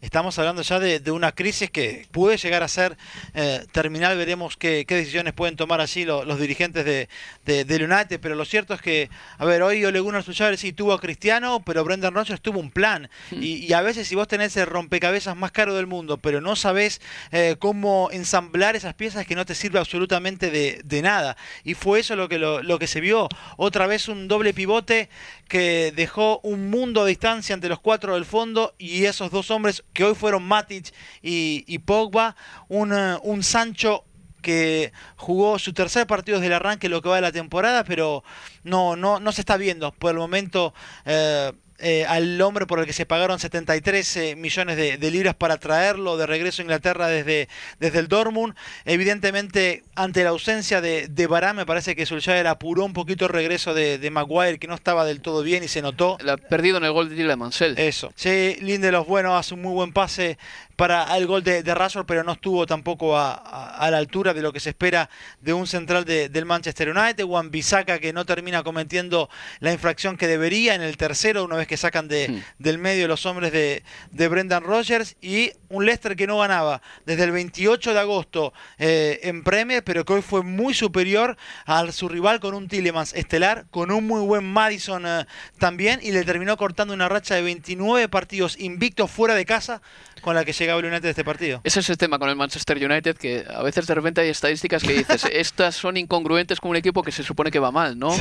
estamos 0.00 0.38
hablando 0.38 0.62
ya 0.62 0.78
de, 0.78 1.00
de 1.00 1.10
una 1.10 1.32
crisis 1.32 1.70
que 1.70 2.06
puede 2.10 2.36
llegar 2.36 2.62
a 2.62 2.68
ser 2.68 2.96
eh, 3.34 3.64
terminal. 3.72 4.16
Veremos 4.16 4.56
qué, 4.56 4.84
qué 4.86 4.94
decisiones 4.96 5.32
pueden 5.34 5.56
tomar 5.56 5.80
allí 5.80 6.04
lo- 6.04 6.24
los, 6.24 6.38
dirigentes 6.38 6.84
de, 6.84 7.08
de- 7.44 7.64
del 7.64 7.90
United. 7.90 8.20
Pero 8.20 8.34
lo 8.34 8.44
cierto 8.44 8.74
es 8.74 8.80
que, 8.80 9.10
a 9.38 9.44
ver, 9.44 9.62
hoy 9.62 9.84
Ole 9.84 10.00
Gunnar 10.00 10.22
Solskjaer 10.22 10.58
sí 10.58 10.72
tuvo 10.72 10.92
a 10.92 11.00
Cristiano, 11.00 11.62
pero 11.64 11.84
Brendan 11.84 12.14
Rodgers 12.14 12.40
tuvo 12.40 12.60
un 12.60 12.70
plan. 12.70 13.08
Y, 13.32 13.64
y 13.66 13.72
a 13.72 13.82
veces 13.82 14.06
si 14.08 14.14
vos 14.14 14.28
tenés 14.28 14.56
el 14.56 14.66
rompecabezas 14.66 15.36
más 15.36 15.52
caro 15.52 15.74
del 15.74 15.86
mundo, 15.86 16.16
pero 16.18 16.40
no 16.40 16.56
sabés 16.56 17.00
eh, 17.32 17.56
cómo 17.58 18.08
ensamblar 18.12 18.76
esas 18.76 18.94
piezas 18.94 19.26
que 19.26 19.34
no 19.34 19.44
te 19.46 19.54
sirve 19.54 19.78
absolutamente 19.78 20.50
de, 20.50 20.80
de 20.84 21.02
nada. 21.02 21.36
Y 21.64 21.74
fue 21.74 22.00
eso 22.00 22.16
lo 22.16 22.28
que, 22.28 22.38
lo, 22.38 22.62
lo 22.62 22.78
que 22.78 22.86
se 22.86 23.00
vio. 23.00 23.28
Otra 23.56 23.86
vez 23.86 24.08
un 24.08 24.28
doble 24.28 24.54
pivote 24.54 25.08
que 25.48 25.92
dejó 25.94 26.40
un 26.42 26.70
mundo 26.70 27.02
a 27.02 27.06
distancia 27.06 27.54
entre 27.54 27.70
los 27.70 27.80
cuatro 27.80 28.14
del 28.14 28.24
fondo 28.24 28.74
y 28.78 29.04
esos 29.04 29.30
dos 29.30 29.50
hombres 29.50 29.84
que 29.96 30.04
hoy 30.04 30.14
fueron 30.14 30.44
Matic 30.44 30.92
y, 31.22 31.78
Pogba. 31.80 32.36
Un, 32.68 32.92
eh, 32.92 33.16
un 33.22 33.42
Sancho 33.42 34.04
que 34.42 34.92
jugó 35.16 35.58
su 35.58 35.72
tercer 35.72 36.06
partido 36.06 36.38
desde 36.38 36.48
el 36.48 36.52
arranque 36.52 36.88
lo 36.88 37.02
que 37.02 37.08
va 37.08 37.16
de 37.16 37.22
la 37.22 37.32
temporada, 37.32 37.82
pero 37.82 38.22
no, 38.62 38.94
no, 38.94 39.18
no 39.18 39.32
se 39.32 39.40
está 39.40 39.56
viendo 39.56 39.90
por 39.90 40.12
el 40.12 40.18
momento 40.18 40.72
eh, 41.04 41.52
eh, 41.78 42.04
al 42.06 42.40
hombre 42.40 42.66
por 42.66 42.78
el 42.78 42.86
que 42.86 42.92
se 42.92 43.06
pagaron 43.06 43.38
73 43.38 44.16
eh, 44.16 44.36
millones 44.36 44.76
de, 44.76 44.96
de 44.96 45.10
libras 45.10 45.34
para 45.34 45.58
traerlo 45.58 46.16
de 46.16 46.26
regreso 46.26 46.62
a 46.62 46.64
Inglaterra 46.64 47.08
desde, 47.08 47.48
desde 47.78 47.98
el 47.98 48.08
Dortmund. 48.08 48.54
Evidentemente, 48.84 49.84
ante 49.94 50.24
la 50.24 50.30
ausencia 50.30 50.80
de, 50.80 51.08
de 51.08 51.26
Varane, 51.26 51.58
me 51.58 51.66
parece 51.66 51.94
que 51.94 52.06
Solskjaer 52.06 52.46
apuró 52.46 52.84
un 52.84 52.92
poquito 52.92 53.26
el 53.26 53.32
regreso 53.32 53.74
de, 53.74 53.98
de 53.98 54.10
Maguire, 54.10 54.58
que 54.58 54.66
no 54.66 54.74
estaba 54.74 55.04
del 55.04 55.20
todo 55.20 55.42
bien 55.42 55.64
y 55.64 55.68
se 55.68 55.82
notó. 55.82 56.16
La 56.22 56.36
perdido 56.36 56.78
en 56.78 56.84
el 56.84 56.92
gol 56.92 57.08
de 57.08 57.16
él. 57.16 57.74
Eso. 57.76 58.12
Sí, 58.14 58.56
Lindelof, 58.60 59.06
bueno, 59.06 59.36
hace 59.36 59.54
un 59.54 59.62
muy 59.62 59.74
buen 59.74 59.92
pase 59.92 60.38
para 60.76 61.16
el 61.16 61.26
gol 61.26 61.42
de, 61.42 61.62
de 61.62 61.74
Rashford, 61.74 62.04
pero 62.06 62.22
no 62.22 62.32
estuvo 62.32 62.66
tampoco 62.66 63.16
a, 63.16 63.32
a- 63.34 63.76
a 63.78 63.90
la 63.90 63.96
altura 63.96 64.34
de 64.34 64.42
lo 64.42 64.52
que 64.52 64.60
se 64.60 64.70
espera 64.70 65.08
de 65.40 65.52
un 65.54 65.66
central 65.66 66.04
de- 66.04 66.28
del 66.28 66.44
Manchester 66.44 66.90
United. 66.90 67.24
Juan 67.24 67.50
Bisaca 67.50 67.98
que 67.98 68.12
no 68.12 68.24
termina 68.26 68.62
cometiendo 68.62 69.30
la 69.60 69.72
infracción 69.72 70.16
que 70.18 70.26
debería 70.26 70.74
en 70.74 70.82
el 70.82 70.96
tercero, 70.98 71.44
una 71.44 71.56
vez 71.56 71.66
que 71.66 71.76
sacan 71.78 72.08
de, 72.08 72.42
del 72.58 72.76
medio 72.78 73.08
los 73.08 73.24
hombres 73.24 73.52
de, 73.52 73.82
de 74.10 74.28
Brendan 74.28 74.62
Rodgers. 74.64 75.16
Y 75.22 75.52
un 75.70 75.86
Leicester 75.86 76.14
que 76.14 76.26
no 76.26 76.38
ganaba 76.38 76.82
desde 77.06 77.24
el 77.24 77.30
28 77.32 77.94
de 77.94 77.98
agosto 78.00 78.52
eh, 78.78 79.20
en 79.22 79.42
Premier, 79.44 79.82
pero 79.82 80.04
que 80.04 80.12
hoy 80.12 80.22
fue 80.22 80.42
muy 80.42 80.74
superior 80.74 81.36
a 81.64 81.90
su 81.90 82.08
rival 82.08 82.38
con 82.38 82.54
un 82.54 82.68
Tillemans 82.68 83.14
estelar, 83.14 83.64
con 83.70 83.90
un 83.90 84.06
muy 84.06 84.20
buen 84.20 84.44
Madison 84.44 85.04
eh, 85.06 85.24
también, 85.58 86.00
y 86.02 86.12
le 86.12 86.22
terminó 86.24 86.56
cortando 86.58 86.92
una 86.92 87.08
racha 87.08 87.34
de 87.34 87.40
29 87.42 88.08
partidos 88.08 88.58
invictos 88.58 89.10
fuera 89.10 89.34
de 89.34 89.46
casa 89.46 89.80
con 90.20 90.34
la 90.34 90.44
que 90.44 90.52
llegaba 90.52 90.65
el 90.74 90.84
United 90.84 91.02
de 91.02 91.10
este 91.10 91.24
partido. 91.24 91.60
Ese 91.64 91.80
es 91.80 91.90
el 91.90 91.98
tema 91.98 92.18
con 92.18 92.28
el 92.28 92.36
Manchester 92.36 92.76
United, 92.76 93.16
que 93.16 93.44
a 93.48 93.62
veces 93.62 93.86
de 93.86 93.94
repente 93.94 94.20
hay 94.20 94.28
estadísticas 94.28 94.82
que 94.82 94.92
dices, 94.92 95.24
estas 95.32 95.76
son 95.76 95.96
incongruentes 95.96 96.60
con 96.60 96.70
un 96.70 96.76
equipo 96.76 97.02
que 97.02 97.12
se 97.12 97.22
supone 97.22 97.50
que 97.50 97.58
va 97.58 97.70
mal, 97.70 97.98
¿no? 97.98 98.14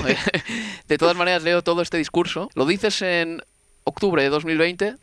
de 0.87 0.97
todas 0.97 1.15
maneras, 1.15 1.43
leo 1.43 1.63
todo 1.63 1.81
este 1.81 1.97
discurso. 1.97 2.49
Lo 2.55 2.65
dices 2.65 3.01
en 3.01 3.41
octubre 3.83 4.21
de 4.23 4.29
2020 4.29 4.95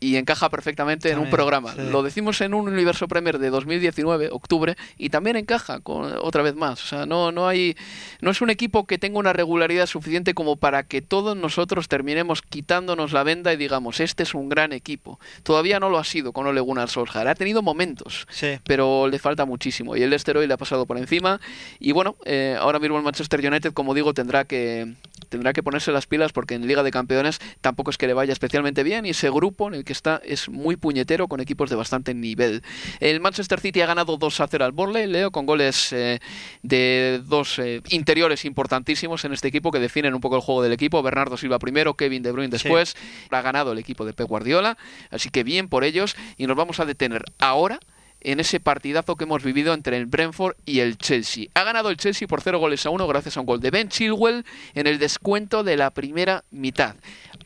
y 0.00 0.16
encaja 0.16 0.48
perfectamente 0.48 1.08
en 1.10 1.16
un 1.18 1.24
También, 1.24 1.36
programa. 1.36 1.72
sí. 1.74 1.80
Lo 1.90 2.02
decimos 2.02 2.40
en 2.40 2.54
un 2.54 2.68
Universo 2.68 3.08
Premier 3.08 3.38
de 3.38 3.50
2019, 3.50 4.28
octubre, 4.32 4.76
y 4.96 5.10
también 5.10 5.36
encaja 5.36 5.80
con 5.80 6.12
otra 6.22 6.42
vez 6.42 6.54
más. 6.54 6.82
O 6.84 6.86
sea, 6.86 7.06
no, 7.06 7.32
no 7.32 7.48
hay, 7.48 7.76
no 8.20 8.30
es 8.30 8.40
un 8.40 8.50
equipo 8.50 8.86
que 8.86 8.98
tenga 8.98 9.18
una 9.18 9.32
regularidad 9.32 9.86
suficiente 9.86 10.34
como 10.34 10.56
para 10.56 10.84
que 10.84 11.02
todos 11.02 11.36
nosotros 11.36 11.88
terminemos 11.88 12.42
quitándonos 12.42 13.12
la 13.12 13.22
venda 13.24 13.52
y 13.52 13.56
digamos, 13.56 14.00
este 14.00 14.22
es 14.22 14.34
un 14.34 14.48
gran 14.48 14.72
equipo. 14.72 15.18
Todavía 15.42 15.80
no 15.80 15.88
lo 15.90 15.98
ha 15.98 16.04
sido 16.04 16.32
con 16.32 16.46
Ole 16.46 16.60
Gunnar 16.60 16.88
Solskjaer. 16.88 17.28
Ha 17.28 17.34
tenido 17.34 17.62
momentos, 17.62 18.26
Sí. 18.30 18.58
pero 18.64 19.08
le 19.08 19.18
falta 19.18 19.44
muchísimo. 19.46 19.96
Y 19.96 20.02
el 20.02 20.10
Leicester 20.10 20.36
hoy 20.36 20.46
le 20.46 20.54
ha 20.54 20.58
pasado 20.58 20.86
por 20.86 20.98
encima. 20.98 21.40
Y 21.80 21.92
bueno, 21.92 22.16
eh, 22.24 22.56
ahora 22.60 22.78
mismo 22.78 22.96
el 22.98 23.02
Manchester 23.02 23.44
United, 23.46 23.72
como 23.72 23.94
digo, 23.94 24.14
tendrá 24.14 24.44
que 24.44 24.94
tendrá 25.28 25.52
que 25.52 25.62
ponerse 25.62 25.92
las 25.92 26.06
pilas 26.06 26.32
porque 26.32 26.54
en 26.54 26.66
Liga 26.66 26.82
de 26.82 26.90
Campeones 26.90 27.40
tampoco 27.60 27.90
es 27.90 27.98
que 27.98 28.06
le 28.06 28.14
vaya 28.14 28.32
especialmente 28.32 28.82
bien 28.82 29.06
y 29.06 29.10
ese 29.10 29.30
grupo 29.30 29.68
en 29.68 29.74
el 29.74 29.84
que 29.84 29.92
está 29.92 30.20
es 30.24 30.48
muy 30.48 30.76
puñetero 30.76 31.28
con 31.28 31.40
equipos 31.40 31.70
de 31.70 31.76
bastante 31.76 32.14
nivel. 32.14 32.62
El 33.00 33.20
Manchester 33.20 33.60
City 33.60 33.80
ha 33.80 33.86
ganado 33.86 34.16
2 34.16 34.40
a 34.40 34.48
0 34.48 34.64
al 34.64 34.72
Borley, 34.72 35.06
Leo, 35.06 35.30
con 35.30 35.46
goles 35.46 35.92
eh, 35.92 36.20
de 36.62 37.20
dos 37.24 37.58
eh, 37.58 37.82
interiores 37.90 38.44
importantísimos 38.44 39.24
en 39.24 39.32
este 39.32 39.48
equipo 39.48 39.70
que 39.70 39.78
definen 39.78 40.14
un 40.14 40.20
poco 40.20 40.36
el 40.36 40.42
juego 40.42 40.62
del 40.62 40.72
equipo. 40.72 41.02
Bernardo 41.02 41.36
Silva 41.36 41.58
primero, 41.58 41.94
Kevin 41.94 42.22
De 42.22 42.32
Bruyne 42.32 42.50
después. 42.50 42.96
Ha 43.30 43.42
ganado 43.42 43.72
el 43.72 43.78
equipo 43.78 44.04
de 44.04 44.12
Pep 44.12 44.28
Guardiola, 44.28 44.76
así 45.10 45.30
que 45.30 45.44
bien 45.44 45.68
por 45.68 45.84
ellos 45.84 46.16
y 46.36 46.46
nos 46.46 46.56
vamos 46.56 46.80
a 46.80 46.84
detener 46.84 47.24
ahora 47.38 47.80
en 48.20 48.40
ese 48.40 48.60
partidazo 48.60 49.16
que 49.16 49.24
hemos 49.24 49.42
vivido 49.42 49.74
entre 49.74 49.96
el 49.96 50.06
Brentford 50.06 50.56
y 50.64 50.80
el 50.80 50.98
Chelsea. 50.98 51.46
Ha 51.54 51.64
ganado 51.64 51.90
el 51.90 51.96
Chelsea 51.96 52.26
por 52.26 52.40
0 52.40 52.58
goles 52.58 52.84
a 52.84 52.90
1 52.90 53.06
gracias 53.06 53.36
a 53.36 53.40
un 53.40 53.46
gol 53.46 53.60
de 53.60 53.70
Ben 53.70 53.88
Chilwell 53.88 54.44
en 54.74 54.86
el 54.86 54.98
descuento 54.98 55.62
de 55.62 55.76
la 55.76 55.90
primera 55.90 56.44
mitad. 56.50 56.96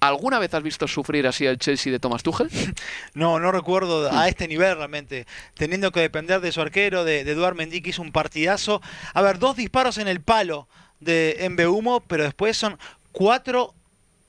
¿Alguna 0.01 0.39
vez 0.39 0.53
has 0.55 0.63
visto 0.63 0.89
sufrir 0.89 1.27
así 1.27 1.47
al 1.47 1.59
Chelsea 1.59 1.93
de 1.93 1.99
Thomas 1.99 2.23
Tuchel? 2.23 2.51
No, 3.15 3.39
no 3.39 3.53
recuerdo 3.53 4.11
a 4.11 4.29
este 4.29 4.49
nivel 4.49 4.77
realmente. 4.77 5.27
Teniendo 5.55 5.93
que 5.93 6.01
depender 6.01 6.41
de 6.41 6.51
su 6.51 6.61
arquero, 6.61 7.05
de, 7.05 7.25
de 7.25 7.33
Eduard 7.33 7.55
Mendy, 7.55 7.83
que 7.83 7.91
hizo 7.91 8.03
un 8.03 8.13
partidazo. 8.13 8.81
A 9.13 9.23
ver, 9.23 9.39
dos 9.39 9.57
disparos 9.57 9.99
en 9.99 10.09
el 10.09 10.21
palo 10.21 10.67
de 11.01 11.67
Humo, 11.69 12.01
pero 12.01 12.25
después 12.25 12.57
son 12.57 12.79
cuatro 13.13 13.75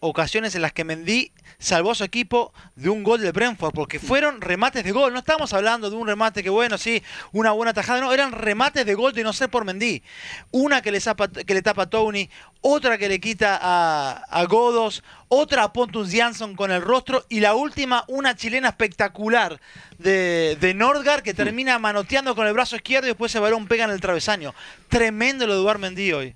ocasiones 0.03 0.53
en 0.55 0.61
las 0.61 0.73
que 0.73 0.83
Mendy 0.83 1.31
salvó 1.59 1.91
a 1.91 1.95
su 1.95 2.03
equipo 2.03 2.53
de 2.75 2.89
un 2.89 3.03
gol 3.03 3.21
de 3.21 3.31
Brentford, 3.31 3.73
porque 3.73 3.99
fueron 3.99 4.41
remates 4.41 4.83
de 4.83 4.91
gol. 4.91 5.13
No 5.13 5.19
estamos 5.19 5.53
hablando 5.53 5.89
de 5.89 5.95
un 5.95 6.05
remate 6.05 6.43
que, 6.43 6.49
bueno, 6.49 6.77
sí, 6.77 7.01
una 7.31 7.51
buena 7.51 7.73
tajada, 7.73 8.01
no, 8.01 8.11
eran 8.11 8.33
remates 8.33 8.85
de 8.85 8.93
gol 8.95 9.13
de 9.13 9.23
no 9.23 9.31
ser 9.31 9.49
por 9.49 9.63
Mendy. 9.63 10.03
Una 10.51 10.81
que 10.81 10.91
le, 10.91 10.99
que 11.45 11.53
le 11.53 11.61
tapa 11.61 11.83
a 11.83 11.89
Tony, 11.89 12.29
otra 12.59 12.97
que 12.97 13.07
le 13.07 13.19
quita 13.21 13.59
a, 13.61 14.43
Godos, 14.45 15.03
otra 15.29 15.63
a 15.63 15.73
Pontus 15.73 16.11
Jansson 16.11 16.55
con 16.55 16.71
el 16.71 16.81
rostro, 16.81 17.25
y 17.29 17.39
la 17.39 17.55
última, 17.55 18.03
una 18.09 18.35
chilena 18.35 18.69
espectacular 18.69 19.59
de, 19.99 20.57
de 20.59 20.73
Nordgar 20.73 21.23
que 21.23 21.33
termina 21.33 21.79
manoteando 21.79 22.35
con 22.35 22.45
el 22.45 22.53
brazo 22.53 22.75
izquierdo 22.75 23.07
y 23.07 23.11
después 23.11 23.31
ese 23.31 23.39
balón 23.39 23.67
pega 23.67 23.85
en 23.85 23.91
el 23.91 24.01
travesaño. 24.01 24.53
Tremendo 24.89 25.47
lo 25.47 25.53
de 25.53 25.59
Eduard 25.61 25.79
Mendy 25.79 26.11
hoy. 26.11 26.35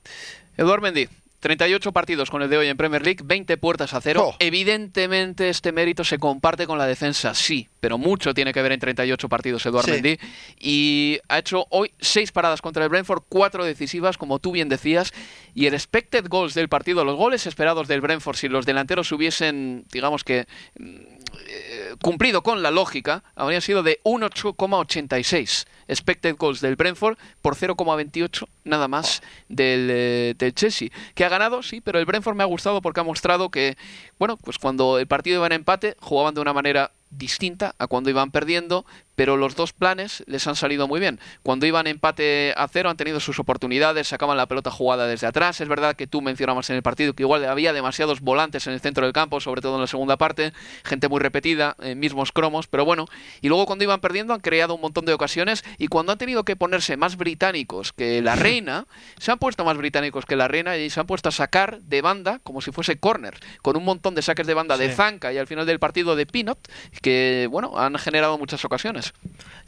Eduard 0.55 0.81
Mendy, 0.81 1.09
38 1.39 1.91
partidos 1.91 2.29
con 2.29 2.41
el 2.41 2.50
de 2.50 2.58
hoy 2.58 2.67
en 2.67 2.77
Premier 2.77 3.03
League, 3.03 3.22
20 3.24 3.58
puertas 3.58 3.94
a 3.94 4.01
cero. 4.01 4.29
Oh. 4.29 4.36
Evidentemente 4.39 5.50
este 5.50 5.72
mérito 5.72 6.03
se 6.03 6.17
comparte 6.17 6.65
con 6.65 6.77
la 6.77 6.88
defensa, 6.88 7.34
sí, 7.34 7.70
pero 7.79 7.98
mucho 7.98 8.34
tiene 8.34 8.53
que 8.53 8.62
ver 8.62 8.72
en 8.72 8.79
38 8.79 9.29
partidos 9.29 9.65
Eduard 9.65 9.89
Mendy. 9.89 10.19
Y 10.60 11.19
ha 11.29 11.39
hecho 11.39 11.67
hoy 11.69 11.91
6 12.00 12.31
paradas 12.31 12.62
contra 12.62 12.84
el 12.84 12.89
Brentford, 12.89 13.24
4 13.29 13.65
decisivas, 13.65 14.17
como 14.17 14.39
tú 14.39 14.51
bien 14.51 14.69
decías. 14.69 15.13
Y 15.53 15.65
el 15.65 15.74
expected 15.74 16.27
goals 16.27 16.53
del 16.53 16.69
partido, 16.69 17.03
los 17.05 17.15
goles 17.15 17.46
esperados 17.48 17.88
del 17.88 18.01
Brentford, 18.01 18.36
si 18.36 18.48
los 18.48 18.65
delanteros 18.65 19.12
hubiesen, 19.12 19.86
digamos 19.91 20.24
que 20.24 20.48
eh, 20.79 21.96
cumplido 22.01 22.43
con 22.43 22.62
la 22.62 22.72
lógica, 22.72 23.24
habrían 23.36 23.62
sido 23.62 23.84
de 23.84 24.00
1,86 24.03 25.65
expected 25.88 26.36
goals 26.38 26.62
del 26.62 26.75
Brentford 26.75 27.17
por 27.41 27.55
0,28 27.55 28.48
nada 28.65 28.88
más 28.88 29.22
del, 29.48 29.88
eh, 29.89 30.34
del, 30.38 30.53
Chelsea, 30.53 30.89
que 31.15 31.25
ha 31.25 31.29
ganado, 31.29 31.63
sí, 31.63 31.81
pero 31.81 32.00
el 32.00 32.05
Brentford 32.05 32.36
me 32.36 32.43
ha 32.43 32.48
gustado 32.48 32.81
porque 32.81 33.00
ha 33.00 33.03
mostrado 33.03 33.50
que, 33.50 33.77
bueno, 34.19 34.38
pues 34.38 34.57
cuando 34.57 35.00
el 35.00 35.07
partido 35.07 35.38
iba 35.38 35.48
en 35.48 35.53
empate, 35.53 35.96
jugaban 36.00 36.34
de 36.34 36.41
una 36.41 36.53
manera 36.53 36.91
distinta 37.09 37.75
a 37.79 37.87
cuando 37.87 38.09
iban 38.09 38.31
perdiendo, 38.31 38.85
pero 39.17 39.35
los 39.35 39.55
dos 39.55 39.73
planes 39.73 40.23
les 40.27 40.45
han 40.45 40.55
salido 40.55 40.87
muy 40.87 40.99
bien. 40.99 41.19
Cuando 41.41 41.65
iban 41.65 41.87
empate 41.87 42.53
a 42.55 42.67
cero 42.67 42.91
han 42.91 42.97
tenido 42.97 43.19
sus 43.19 43.39
oportunidades, 43.39 44.07
sacaban 44.07 44.37
la 44.37 44.45
pelota 44.45 44.69
jugada 44.69 45.07
desde 45.07 45.25
atrás. 45.25 45.59
Es 45.59 45.67
verdad 45.67 45.95
que 45.95 46.05
tú 46.05 46.21
mencionabas 46.21 46.69
en 46.69 46.75
el 46.75 46.83
partido 46.83 47.13
que 47.13 47.23
igual 47.23 47.43
había 47.45 47.73
demasiados 47.73 48.21
volantes 48.21 48.67
en 48.67 48.73
el 48.73 48.79
centro 48.79 49.05
del 49.05 49.13
campo, 49.13 49.39
sobre 49.39 49.61
todo 49.61 49.75
en 49.75 49.81
la 49.81 49.87
segunda 49.87 50.17
parte, 50.17 50.53
gente 50.83 51.07
muy 51.07 51.19
repetida, 51.19 51.75
eh, 51.81 51.95
mismos 51.95 52.31
cromos, 52.31 52.67
pero 52.67 52.85
bueno. 52.85 53.07
Y 53.41 53.47
luego 53.47 53.65
cuando 53.65 53.83
iban 53.83 54.01
perdiendo 54.01 54.35
han 54.35 54.39
creado 54.39 54.75
un 54.75 54.81
montón 54.81 55.05
de 55.05 55.13
ocasiones 55.13 55.65
y 55.79 55.87
cuando 55.87 56.11
han 56.11 56.19
tenido 56.19 56.43
que 56.43 56.55
ponerse 56.55 56.95
más 56.95 57.17
británicos 57.17 57.93
que 57.93 58.21
la 58.21 58.35
reina, 58.35 58.85
se 59.17 59.31
han 59.31 59.39
puesto 59.39 59.65
más 59.65 59.77
británicos 59.77 60.27
que 60.27 60.35
la 60.35 60.47
reina 60.47 60.77
y 60.77 60.91
se 60.91 60.99
han 60.99 61.07
puesto 61.07 61.29
a 61.29 61.31
sacar 61.31 61.81
de 61.81 62.01
banda 62.01 62.39
como 62.43 62.61
si 62.61 62.71
fuese 62.71 62.99
corner, 62.99 63.39
con 63.63 63.77
un 63.77 63.83
montón 63.83 64.13
de 64.13 64.21
saques 64.21 64.45
de 64.45 64.53
banda 64.53 64.77
de 64.77 64.93
Zanca 64.93 65.33
y 65.33 65.39
al 65.39 65.47
final 65.47 65.65
del 65.65 65.79
partido 65.79 66.15
de 66.15 66.27
Pinot, 66.27 66.59
que 67.01 67.47
bueno, 67.49 67.77
han 67.77 67.95
generado 67.95 68.37
muchas 68.37 68.63
ocasiones. 68.65 69.13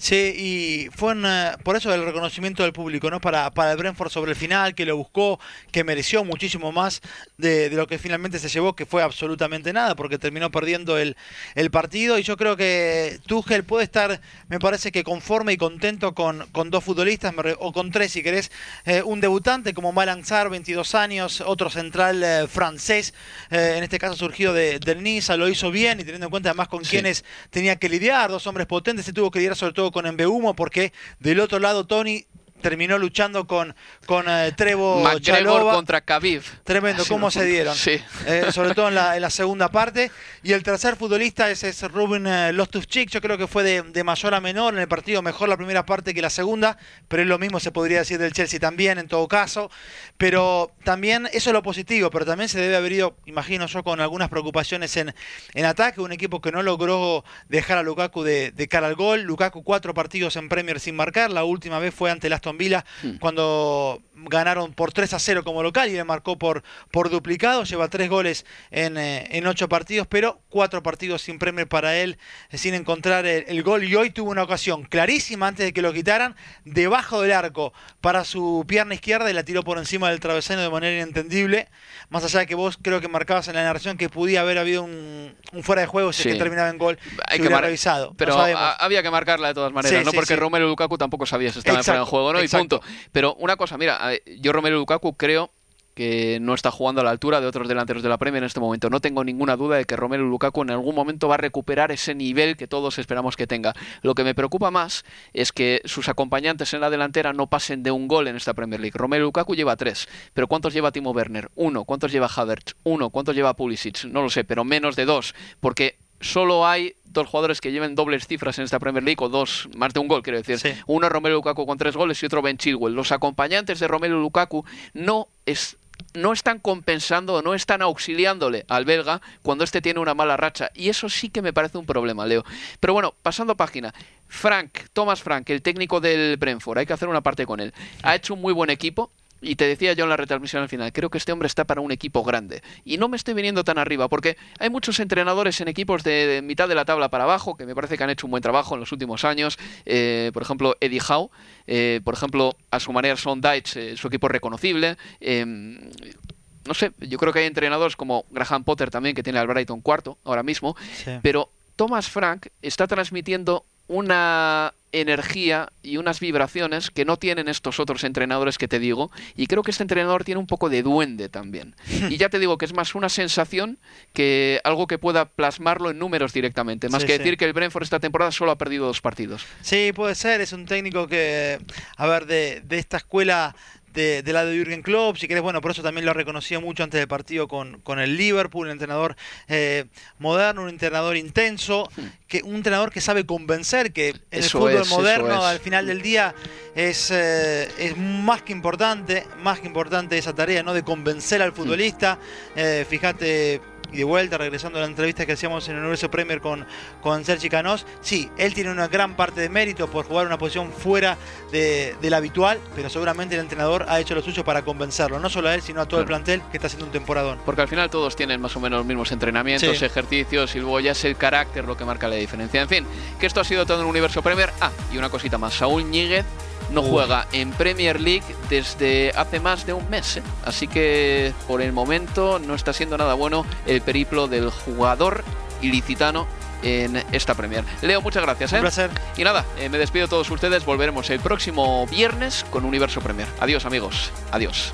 Sí, 0.01 0.15
y 0.15 0.89
fue 0.95 1.13
por 1.61 1.75
eso 1.75 1.93
el 1.93 2.05
reconocimiento 2.05 2.63
del 2.63 2.71
público, 2.71 3.09
¿no? 3.09 3.19
Para, 3.19 3.51
para 3.51 3.73
el 3.73 3.77
Brentford 3.77 4.09
sobre 4.09 4.31
el 4.31 4.37
final, 4.37 4.73
que 4.73 4.85
lo 4.85 4.95
buscó, 4.95 5.41
que 5.73 5.83
mereció 5.83 6.23
muchísimo 6.23 6.71
más 6.71 7.01
de, 7.37 7.69
lo 7.71 7.85
que 7.85 7.99
finalmente 7.99 8.39
se 8.39 8.47
llevó, 8.47 8.77
que 8.77 8.85
fue 8.85 9.03
absolutamente 9.03 9.73
nada, 9.73 9.95
porque 9.95 10.17
terminó 10.17 10.51
perdiendo 10.51 10.97
el, 10.97 11.17
el 11.53 11.69
partido. 11.69 12.17
Y 12.17 12.23
yo 12.23 12.37
creo 12.37 12.55
que 12.55 13.19
Tuchel 13.25 13.65
puede 13.65 13.83
estar, 13.83 14.21
me 14.47 14.57
parece 14.57 14.93
que 14.93 15.03
conforme 15.03 15.51
y 15.51 15.57
contento 15.57 16.15
con, 16.15 16.47
con 16.53 16.69
dos 16.69 16.85
futbolistas, 16.85 17.33
o 17.59 17.73
con 17.73 17.91
tres 17.91 18.13
si 18.13 18.23
querés, 18.23 18.53
eh, 18.85 19.01
un 19.03 19.19
debutante 19.19 19.73
como 19.73 19.91
Malang 19.91 20.23
Sar, 20.23 20.49
22 20.49 20.95
años, 20.95 21.41
otro 21.41 21.69
central 21.69 22.23
eh, 22.23 22.47
francés, 22.47 23.13
eh, 23.51 23.73
en 23.75 23.83
este 23.83 23.99
caso 23.99 24.15
surgido 24.15 24.53
de, 24.53 24.79
del 24.79 25.03
Niza, 25.03 25.35
lo 25.35 25.49
hizo 25.49 25.71
bien 25.71 25.99
y 25.99 26.03
teniendo 26.03 26.27
en 26.27 26.31
cuenta 26.31 26.51
además 26.51 26.69
con 26.69 26.85
quienes 26.85 27.25
tenía 27.49 27.75
que 27.75 27.89
lidiar, 27.89 28.31
dos 28.31 28.47
hombres 28.47 28.65
potentes, 28.65 29.05
se 29.05 29.11
tuvo 29.11 29.29
que 29.29 29.39
lidiar 29.39 29.57
sobre 29.57 29.73
todo 29.73 29.88
con 29.91 30.05
Humo 30.25 30.55
porque 30.55 30.93
del 31.19 31.39
otro 31.39 31.59
lado 31.59 31.85
Tony 31.85 32.25
terminó 32.61 32.97
luchando 32.97 33.47
con, 33.47 33.75
con 34.05 34.25
eh, 34.27 34.51
Trevo 34.55 35.03
Chalova. 35.19 35.73
contra 35.73 36.01
Khabib. 36.01 36.43
Tremendo, 36.63 37.03
cómo 37.07 37.31
se 37.31 37.45
dieron. 37.45 37.75
Sí. 37.75 38.01
Eh, 38.25 38.47
sobre 38.51 38.73
todo 38.73 38.89
en 38.89 38.95
la, 38.95 39.15
en 39.15 39.21
la, 39.21 39.29
segunda 39.29 39.69
parte. 39.69 40.11
Y 40.43 40.53
el 40.53 40.63
tercer 40.63 40.95
futbolista 40.95 41.49
es, 41.49 41.63
es 41.63 41.81
Ruben 41.91 42.27
eh, 42.27 42.53
Lostufchik. 42.53 43.09
Yo 43.09 43.21
creo 43.21 43.37
que 43.37 43.47
fue 43.47 43.63
de, 43.63 43.81
de, 43.83 44.03
mayor 44.03 44.33
a 44.33 44.41
menor 44.41 44.73
en 44.73 44.79
el 44.79 44.87
partido. 44.87 45.21
Mejor 45.21 45.49
la 45.49 45.57
primera 45.57 45.85
parte 45.85 46.13
que 46.13 46.21
la 46.21 46.29
segunda. 46.29 46.77
Pero 47.07 47.23
es 47.23 47.27
lo 47.29 47.39
mismo 47.39 47.59
se 47.59 47.71
podría 47.71 47.99
decir 47.99 48.19
del 48.19 48.33
Chelsea 48.33 48.59
también, 48.59 48.99
en 48.99 49.07
todo 49.07 49.27
caso. 49.27 49.71
Pero 50.17 50.71
también, 50.83 51.27
eso 51.31 51.49
es 51.49 51.53
lo 51.53 51.63
positivo. 51.63 52.09
Pero 52.09 52.25
también 52.25 52.49
se 52.49 52.59
debe 52.59 52.75
haber 52.75 52.91
ido, 52.91 53.17
imagino 53.25 53.65
yo, 53.67 53.83
con 53.83 54.01
algunas 54.01 54.29
preocupaciones 54.29 54.95
en, 54.97 55.13
en 55.53 55.65
ataque. 55.65 56.01
Un 56.01 56.11
equipo 56.11 56.41
que 56.41 56.51
no 56.51 56.63
logró 56.63 57.23
dejar 57.47 57.77
a 57.77 57.83
Lukaku 57.83 58.23
de, 58.23 58.51
de 58.51 58.67
cara 58.67 58.87
al 58.87 58.95
gol. 58.95 59.21
Lukaku 59.21 59.63
cuatro 59.63 59.93
partidos 59.93 60.35
en 60.35 60.49
Premier 60.49 60.79
sin 60.79 60.95
marcar. 60.95 61.31
La 61.31 61.43
última 61.43 61.79
vez 61.79 61.93
fue 61.93 62.11
ante 62.11 62.29
las 62.49 62.57
Villa 62.57 62.85
hmm. 63.03 63.17
cuando 63.19 64.01
ganaron 64.27 64.73
por 64.73 64.91
3 64.91 65.13
a 65.13 65.19
0 65.19 65.43
como 65.43 65.63
local 65.63 65.89
y 65.89 65.93
le 65.93 66.03
marcó 66.03 66.37
por, 66.37 66.63
por 66.91 67.09
duplicado, 67.09 67.63
lleva 67.63 67.87
tres 67.87 68.09
goles 68.09 68.45
en, 68.71 68.97
eh, 68.97 69.27
en 69.31 69.47
ocho 69.47 69.69
partidos, 69.69 70.07
pero 70.07 70.41
cuatro 70.49 70.83
partidos 70.83 71.21
sin 71.21 71.39
premio 71.39 71.67
para 71.67 71.97
él, 71.97 72.17
eh, 72.49 72.57
sin 72.57 72.73
encontrar 72.73 73.25
el, 73.25 73.63
gol 73.63 73.83
y 73.83 73.95
hoy 73.95 74.09
tuvo 74.09 74.31
una 74.31 74.43
ocasión 74.43 74.83
clarísima 74.83 75.47
antes 75.47 75.65
de 75.65 75.73
que 75.73 75.81
lo 75.81 75.93
quitaran, 75.93 76.35
debajo 76.65 77.21
del 77.21 77.31
arco 77.31 77.73
para 78.01 78.23
su 78.23 78.65
pierna 78.67 78.93
izquierda 78.93 79.29
y 79.29 79.33
la 79.33 79.43
tiró 79.43 79.63
por 79.63 79.77
encima 79.77 80.09
del 80.09 80.19
travesaño 80.19 80.61
de 80.61 80.69
manera 80.69 80.95
inentendible, 80.95 81.67
más 82.09 82.23
allá 82.23 82.39
de 82.39 82.47
que 82.47 82.55
vos 82.55 82.77
creo 82.81 83.01
que 83.01 83.07
marcabas 83.07 83.47
en 83.47 83.55
la 83.55 83.63
narración 83.63 83.97
que 83.97 84.09
podía 84.09 84.41
haber 84.41 84.57
habido 84.57 84.83
un, 84.83 85.35
fuera 85.61 85.81
de 85.81 85.87
juego 85.87 86.13
si 86.13 86.23
que 86.23 86.35
terminaba 86.35 86.69
en 86.69 86.77
gol, 86.77 86.97
Hay 87.27 87.39
que 87.39 87.49
revisado. 87.49 88.13
Pero 88.17 88.37
había 88.39 89.03
que 89.03 89.11
marcarla 89.11 89.49
de 89.49 89.53
todas 89.53 89.71
maneras, 89.71 90.05
¿no? 90.05 90.11
Porque 90.11 90.35
Romero 90.35 90.67
Lukaku 90.67 90.97
tampoco 90.97 91.25
sabía 91.25 91.51
si 91.51 91.59
estaba 91.59 91.79
en 91.79 91.83
fuera 91.83 91.99
de 91.99 92.05
juego, 92.05 92.33
¿no? 92.33 92.38
Y 92.43 92.47
punto. 92.47 92.81
Pero 93.11 93.35
una 93.35 93.55
cosa, 93.55 93.77
mira, 93.77 94.11
yo 94.39 94.53
Romelu 94.53 94.77
Lukaku 94.77 95.15
creo 95.15 95.51
que 95.99 96.39
no 96.39 96.53
está 96.53 96.71
jugando 96.71 97.01
a 97.01 97.03
la 97.03 97.09
altura 97.09 97.41
de 97.41 97.47
otros 97.47 97.67
delanteros 97.67 98.01
de 98.01 98.07
la 98.07 98.17
Premier 98.17 98.41
en 98.41 98.47
este 98.47 98.61
momento. 98.61 98.89
No 98.89 99.01
tengo 99.01 99.21
ninguna 99.25 99.57
duda 99.57 99.75
de 99.75 99.83
que 99.83 99.97
Romelu 99.97 100.29
Lukaku 100.29 100.61
en 100.61 100.71
algún 100.71 100.95
momento 100.95 101.27
va 101.27 101.35
a 101.35 101.37
recuperar 101.37 101.91
ese 101.91 102.15
nivel 102.15 102.55
que 102.55 102.67
todos 102.67 102.99
esperamos 102.99 103.35
que 103.35 103.47
tenga. 103.47 103.73
Lo 104.01 104.15
que 104.15 104.23
me 104.23 104.33
preocupa 104.33 104.71
más 104.71 105.03
es 105.33 105.51
que 105.51 105.81
sus 105.83 106.07
acompañantes 106.07 106.73
en 106.73 106.79
la 106.79 106.89
delantera 106.89 107.33
no 107.33 107.47
pasen 107.47 107.83
de 107.83 107.91
un 107.91 108.07
gol 108.07 108.29
en 108.29 108.37
esta 108.37 108.53
Premier 108.53 108.79
League. 108.79 108.97
Romelu 108.97 109.25
Lukaku 109.25 109.55
lleva 109.55 109.75
tres, 109.75 110.07
pero 110.33 110.47
¿cuántos 110.47 110.73
lleva 110.73 110.93
Timo 110.93 111.11
Werner? 111.11 111.49
Uno. 111.55 111.83
¿Cuántos 111.83 112.13
lleva 112.13 112.29
Havertz? 112.33 112.75
Uno. 112.83 113.09
¿Cuántos 113.09 113.35
lleva 113.35 113.57
Pulisic? 113.57 114.05
No 114.05 114.21
lo 114.21 114.29
sé, 114.29 114.45
pero 114.45 114.63
menos 114.63 114.95
de 114.95 115.03
dos, 115.03 115.35
porque 115.59 115.97
solo 116.19 116.67
hay 116.67 116.95
dos 117.05 117.27
jugadores 117.27 117.61
que 117.61 117.71
lleven 117.71 117.95
dobles 117.95 118.27
cifras 118.27 118.57
en 118.59 118.65
esta 118.65 118.79
Premier 118.79 119.03
League, 119.03 119.17
o 119.19 119.29
dos, 119.29 119.69
más 119.75 119.93
de 119.93 119.99
un 119.99 120.07
gol, 120.07 120.21
quiero 120.21 120.41
decir. 120.41 120.77
Uno 120.87 121.09
Romelu 121.09 121.35
Lukaku 121.35 121.65
con 121.65 121.77
tres 121.77 121.95
goles 121.95 122.21
y 122.21 122.25
otro 122.25 122.41
Ben 122.41 122.57
Chilwell. 122.57 122.93
Los 122.93 123.11
acompañantes 123.11 123.79
de 123.79 123.87
Romelu 123.87 124.19
Lukaku 124.19 124.65
no 124.93 125.27
es 125.45 125.77
no 126.13 126.33
están 126.33 126.59
compensando 126.59 127.35
o 127.35 127.41
no 127.41 127.53
están 127.53 127.81
auxiliándole 127.81 128.65
al 128.67 128.85
belga 128.85 129.21
cuando 129.41 129.63
este 129.63 129.81
tiene 129.81 129.99
una 129.99 130.13
mala 130.13 130.37
racha. 130.37 130.71
Y 130.73 130.89
eso 130.89 131.09
sí 131.09 131.29
que 131.29 131.41
me 131.41 131.53
parece 131.53 131.77
un 131.77 131.85
problema, 131.85 132.25
Leo. 132.25 132.43
Pero 132.79 132.93
bueno, 132.93 133.13
pasando 133.21 133.55
página. 133.55 133.93
Frank, 134.27 134.79
Thomas 134.93 135.21
Frank, 135.21 135.49
el 135.49 135.61
técnico 135.61 135.99
del 135.99 136.37
Brentford, 136.37 136.79
hay 136.79 136.85
que 136.85 136.93
hacer 136.93 137.09
una 137.09 137.21
parte 137.21 137.45
con 137.45 137.59
él. 137.59 137.73
Ha 138.03 138.15
hecho 138.15 138.33
un 138.33 138.41
muy 138.41 138.53
buen 138.53 138.69
equipo, 138.69 139.11
y 139.41 139.55
te 139.55 139.65
decía 139.65 139.93
yo 139.93 140.03
en 140.03 140.09
la 140.09 140.17
retransmisión 140.17 140.61
al 140.61 140.69
final, 140.69 140.91
creo 140.91 141.09
que 141.09 141.17
este 141.17 141.31
hombre 141.31 141.47
está 141.47 141.65
para 141.65 141.81
un 141.81 141.91
equipo 141.91 142.23
grande. 142.23 142.61
Y 142.83 142.97
no 142.97 143.07
me 143.07 143.17
estoy 143.17 143.33
viniendo 143.33 143.63
tan 143.63 143.77
arriba, 143.77 144.07
porque 144.07 144.37
hay 144.59 144.69
muchos 144.69 144.99
entrenadores 144.99 145.61
en 145.61 145.67
equipos 145.67 146.03
de, 146.03 146.41
mitad 146.43 146.67
de 146.67 146.75
la 146.75 146.85
tabla 146.85 147.09
para 147.09 147.23
abajo, 147.23 147.55
que 147.55 147.65
me 147.65 147.75
parece 147.75 147.97
que 147.97 148.03
han 148.03 148.09
hecho 148.09 148.27
un 148.27 148.31
buen 148.31 148.43
trabajo 148.43 148.75
en 148.75 148.81
los 148.81 148.91
últimos 148.91 149.25
años. 149.25 149.57
Eh, 149.85 150.31
por 150.33 150.43
ejemplo, 150.43 150.75
Eddie 150.79 151.01
Howe, 151.07 151.29
eh, 151.67 152.01
por 152.03 152.13
ejemplo, 152.13 152.55
a 152.71 152.79
su 152.79 152.91
manera 152.91 153.15
Son 153.15 153.41
Deitch, 153.41 153.77
eh, 153.77 153.97
su 153.97 154.07
equipo 154.07 154.27
reconocible. 154.27 154.97
no 155.19 156.73
sé, 156.73 156.91
yo 156.99 157.17
creo 157.17 157.33
que 157.33 157.39
hay 157.39 157.45
entrenadores 157.45 157.95
como 157.95 158.25
Graham 158.29 158.63
Potter 158.63 158.91
también, 158.91 159.15
que 159.15 159.23
tiene 159.23 159.39
al 159.39 159.47
Brighton 159.47 159.81
cuarto 159.81 160.17
ahora 160.23 160.43
mismo, 160.43 160.75
pero 161.21 161.49
Thomas 161.75 162.09
Frank 162.09 162.47
está 162.61 162.87
transmitiendo 162.87 163.65
una 163.89 164.73
energía 164.91 165.69
y 165.83 165.97
unas 165.97 166.19
vibraciones 166.19 166.89
que 166.89 167.05
no 167.05 167.17
tienen 167.17 167.47
estos 167.47 167.79
otros 167.79 168.03
entrenadores 168.03 168.57
que 168.57 168.67
te 168.67 168.79
digo 168.79 169.11
y 169.35 169.47
creo 169.47 169.61
que 169.61 169.71
este 169.71 169.83
entrenador 169.83 170.23
tiene 170.23 170.39
un 170.39 170.47
poco 170.47 170.69
de 170.69 170.81
duende 170.83 171.27
también. 171.29 171.75
Y 172.09 172.17
ya 172.17 172.29
te 172.29 172.39
digo 172.39 172.57
que 172.57 172.65
es 172.65 172.73
más 172.73 172.95
una 172.95 173.09
sensación 173.09 173.77
que 174.13 174.61
algo 174.63 174.87
que 174.87 174.97
pueda 174.97 175.25
plasmarlo 175.25 175.91
en 175.91 175.99
números 175.99 176.33
directamente 176.33 176.89
más 176.89 177.03
que 177.03 177.17
decir 177.17 177.37
que 177.37 177.45
el 177.45 177.53
Brentford 177.53 177.83
esta 177.83 177.99
temporada 177.99 178.31
solo 178.31 178.51
ha 178.51 178.57
perdido 178.57 178.85
dos 178.85 179.01
partidos. 179.01 179.45
Sí 179.61 179.91
puede 179.93 180.15
ser 180.15 180.41
es 180.41 180.53
un 180.53 180.65
técnico 180.65 181.07
que 181.07 181.59
a 181.97 182.07
ver 182.07 182.25
de, 182.25 182.61
de 182.61 182.79
esta 182.79 182.97
escuela 182.97 183.55
de, 183.93 184.23
de, 184.23 184.33
la 184.33 184.45
de 184.45 184.55
Jürgen 184.57 184.81
Klopp, 184.81 185.17
si 185.17 185.27
querés, 185.27 185.43
bueno, 185.43 185.61
por 185.61 185.71
eso 185.71 185.83
también 185.83 186.05
lo 186.05 186.13
reconocía 186.13 186.59
mucho 186.59 186.83
antes 186.83 186.99
del 186.99 187.07
partido 187.07 187.47
con, 187.47 187.81
con 187.81 187.99
el 187.99 188.17
Liverpool, 188.17 188.67
un 188.67 188.71
entrenador 188.71 189.15
eh, 189.47 189.85
moderno, 190.17 190.63
un 190.63 190.69
entrenador 190.69 191.17
intenso, 191.17 191.89
que, 192.27 192.41
un 192.43 192.55
entrenador 192.55 192.91
que 192.91 193.01
sabe 193.01 193.25
convencer, 193.25 193.91
que 193.93 194.09
en 194.09 194.19
el 194.31 194.43
fútbol 194.43 194.85
moderno 194.89 195.45
al 195.45 195.59
final 195.59 195.87
del 195.87 196.01
día 196.01 196.35
es, 196.75 197.11
eh, 197.11 197.67
es 197.77 197.97
más 197.97 198.41
que 198.41 198.53
importante, 198.53 199.25
más 199.39 199.59
que 199.59 199.67
importante 199.67 200.17
esa 200.17 200.33
tarea, 200.33 200.63
¿no? 200.63 200.73
De 200.73 200.83
convencer 200.83 201.41
al 201.41 201.53
futbolista. 201.53 202.19
Eh, 202.55 202.85
fíjate 202.87 203.61
y 203.91 203.97
de 203.97 204.03
vuelta, 204.03 204.37
regresando 204.37 204.79
a 204.79 204.81
la 204.81 204.87
entrevista 204.87 205.25
que 205.25 205.33
hacíamos 205.33 205.67
en 205.67 205.75
el 205.75 205.81
Universo 205.81 206.09
Premier 206.11 206.41
con, 206.41 206.65
con 207.01 207.23
Sergi 207.25 207.49
Canós, 207.49 207.85
sí, 208.01 208.29
él 208.37 208.53
tiene 208.53 208.71
una 208.71 208.87
gran 208.87 209.15
parte 209.15 209.41
de 209.41 209.49
mérito 209.49 209.89
por 209.89 210.05
jugar 210.05 210.27
una 210.27 210.37
posición 210.37 210.71
fuera 210.71 211.17
de, 211.51 211.95
la 212.01 212.17
habitual, 212.17 212.59
pero 212.75 212.89
seguramente 212.89 213.35
el 213.35 213.41
entrenador 213.41 213.85
ha 213.87 213.99
hecho 213.99 214.15
lo 214.15 214.21
suyo 214.21 214.43
para 214.43 214.63
convencerlo, 214.63 215.19
no 215.19 215.29
solo 215.29 215.49
a 215.49 215.55
él, 215.55 215.61
sino 215.61 215.81
a 215.81 215.87
todo 215.87 215.99
el 215.99 216.05
plantel 216.05 216.41
que 216.51 216.57
está 216.57 216.67
haciendo 216.67 216.85
un 216.85 216.91
temporadón. 216.91 217.39
Porque 217.45 217.61
al 217.61 217.67
final 217.67 217.89
todos 217.89 218.15
tienen 218.15 218.41
más 218.41 218.55
o 218.55 218.59
menos 218.59 218.79
los 218.79 218.85
mismos 218.85 219.11
entrenamientos, 219.11 219.81
ejercicios 219.81 220.55
y 220.55 220.59
luego 220.59 220.79
ya 220.79 220.91
es 220.91 221.05
el 221.05 221.15
carácter 221.15 221.65
lo 221.65 221.77
que 221.77 221.85
marca 221.85 222.07
la 222.07 222.15
diferencia. 222.15 222.61
En 222.61 222.69
fin, 222.69 222.85
que 223.19 223.25
esto 223.25 223.39
ha 223.39 223.43
sido 223.43 223.65
todo 223.65 223.77
en 223.77 223.83
el 223.83 223.89
Universo 223.89 224.21
Premier. 224.21 224.51
Ah, 224.59 224.71
y 224.91 224.97
una 224.97 225.09
cosita 225.09 225.37
más, 225.37 225.53
Saúl 225.53 225.89
Ñíguez 225.89 226.25
no 226.71 226.83
juega 226.83 227.27
en 227.31 227.51
Premier 227.51 227.99
League 227.99 228.23
desde 228.49 229.11
hace 229.15 229.39
más 229.39 229.65
de 229.65 229.73
un 229.73 229.89
mes. 229.89 230.17
¿eh? 230.17 230.23
Así 230.45 230.67
que 230.67 231.33
por 231.47 231.61
el 231.61 231.73
momento 231.73 232.39
no 232.39 232.55
está 232.55 232.73
siendo 232.73 232.97
nada 232.97 233.13
bueno 233.13 233.45
el 233.65 233.81
periplo 233.81 234.27
del 234.27 234.49
jugador 234.49 235.23
ilicitano 235.61 236.27
en 236.63 237.03
esta 237.11 237.35
Premier. 237.35 237.63
Leo, 237.81 238.01
muchas 238.01 238.23
gracias. 238.23 238.53
¿eh? 238.53 238.57
Un 238.57 238.61
placer. 238.61 238.89
Y 239.17 239.23
nada, 239.23 239.45
eh, 239.57 239.69
me 239.69 239.77
despido 239.77 240.05
de 240.05 240.09
todos 240.09 240.29
ustedes. 240.29 240.65
Volveremos 240.65 241.09
el 241.09 241.19
próximo 241.19 241.85
viernes 241.87 242.45
con 242.49 242.65
Universo 242.65 243.01
Premier. 243.01 243.27
Adiós 243.39 243.65
amigos. 243.65 244.11
Adiós. 244.31 244.73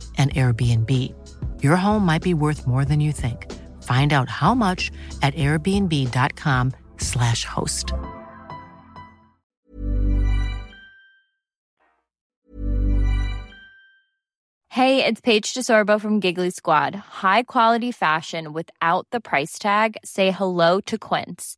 an 0.19 0.29
Airbnb. 0.29 1.15
Your 1.63 1.77
home 1.77 2.05
might 2.05 2.21
be 2.21 2.35
worth 2.35 2.67
more 2.67 2.85
than 2.85 2.99
you 2.99 3.11
think. 3.11 3.51
Find 3.81 4.13
out 4.13 4.29
how 4.29 4.53
much 4.53 4.91
at 5.23 5.33
airbnb.com/slash 5.33 7.45
host. 7.45 7.91
Hey, 14.71 15.03
it's 15.03 15.19
Paige 15.19 15.53
DeSorbo 15.53 15.99
from 15.99 16.21
Giggly 16.21 16.49
Squad. 16.49 16.95
High 16.95 17.43
quality 17.43 17.91
fashion 17.91 18.53
without 18.53 19.05
the 19.11 19.19
price 19.19 19.59
tag. 19.59 19.97
Say 20.05 20.31
hello 20.31 20.79
to 20.81 20.97
Quince. 20.97 21.57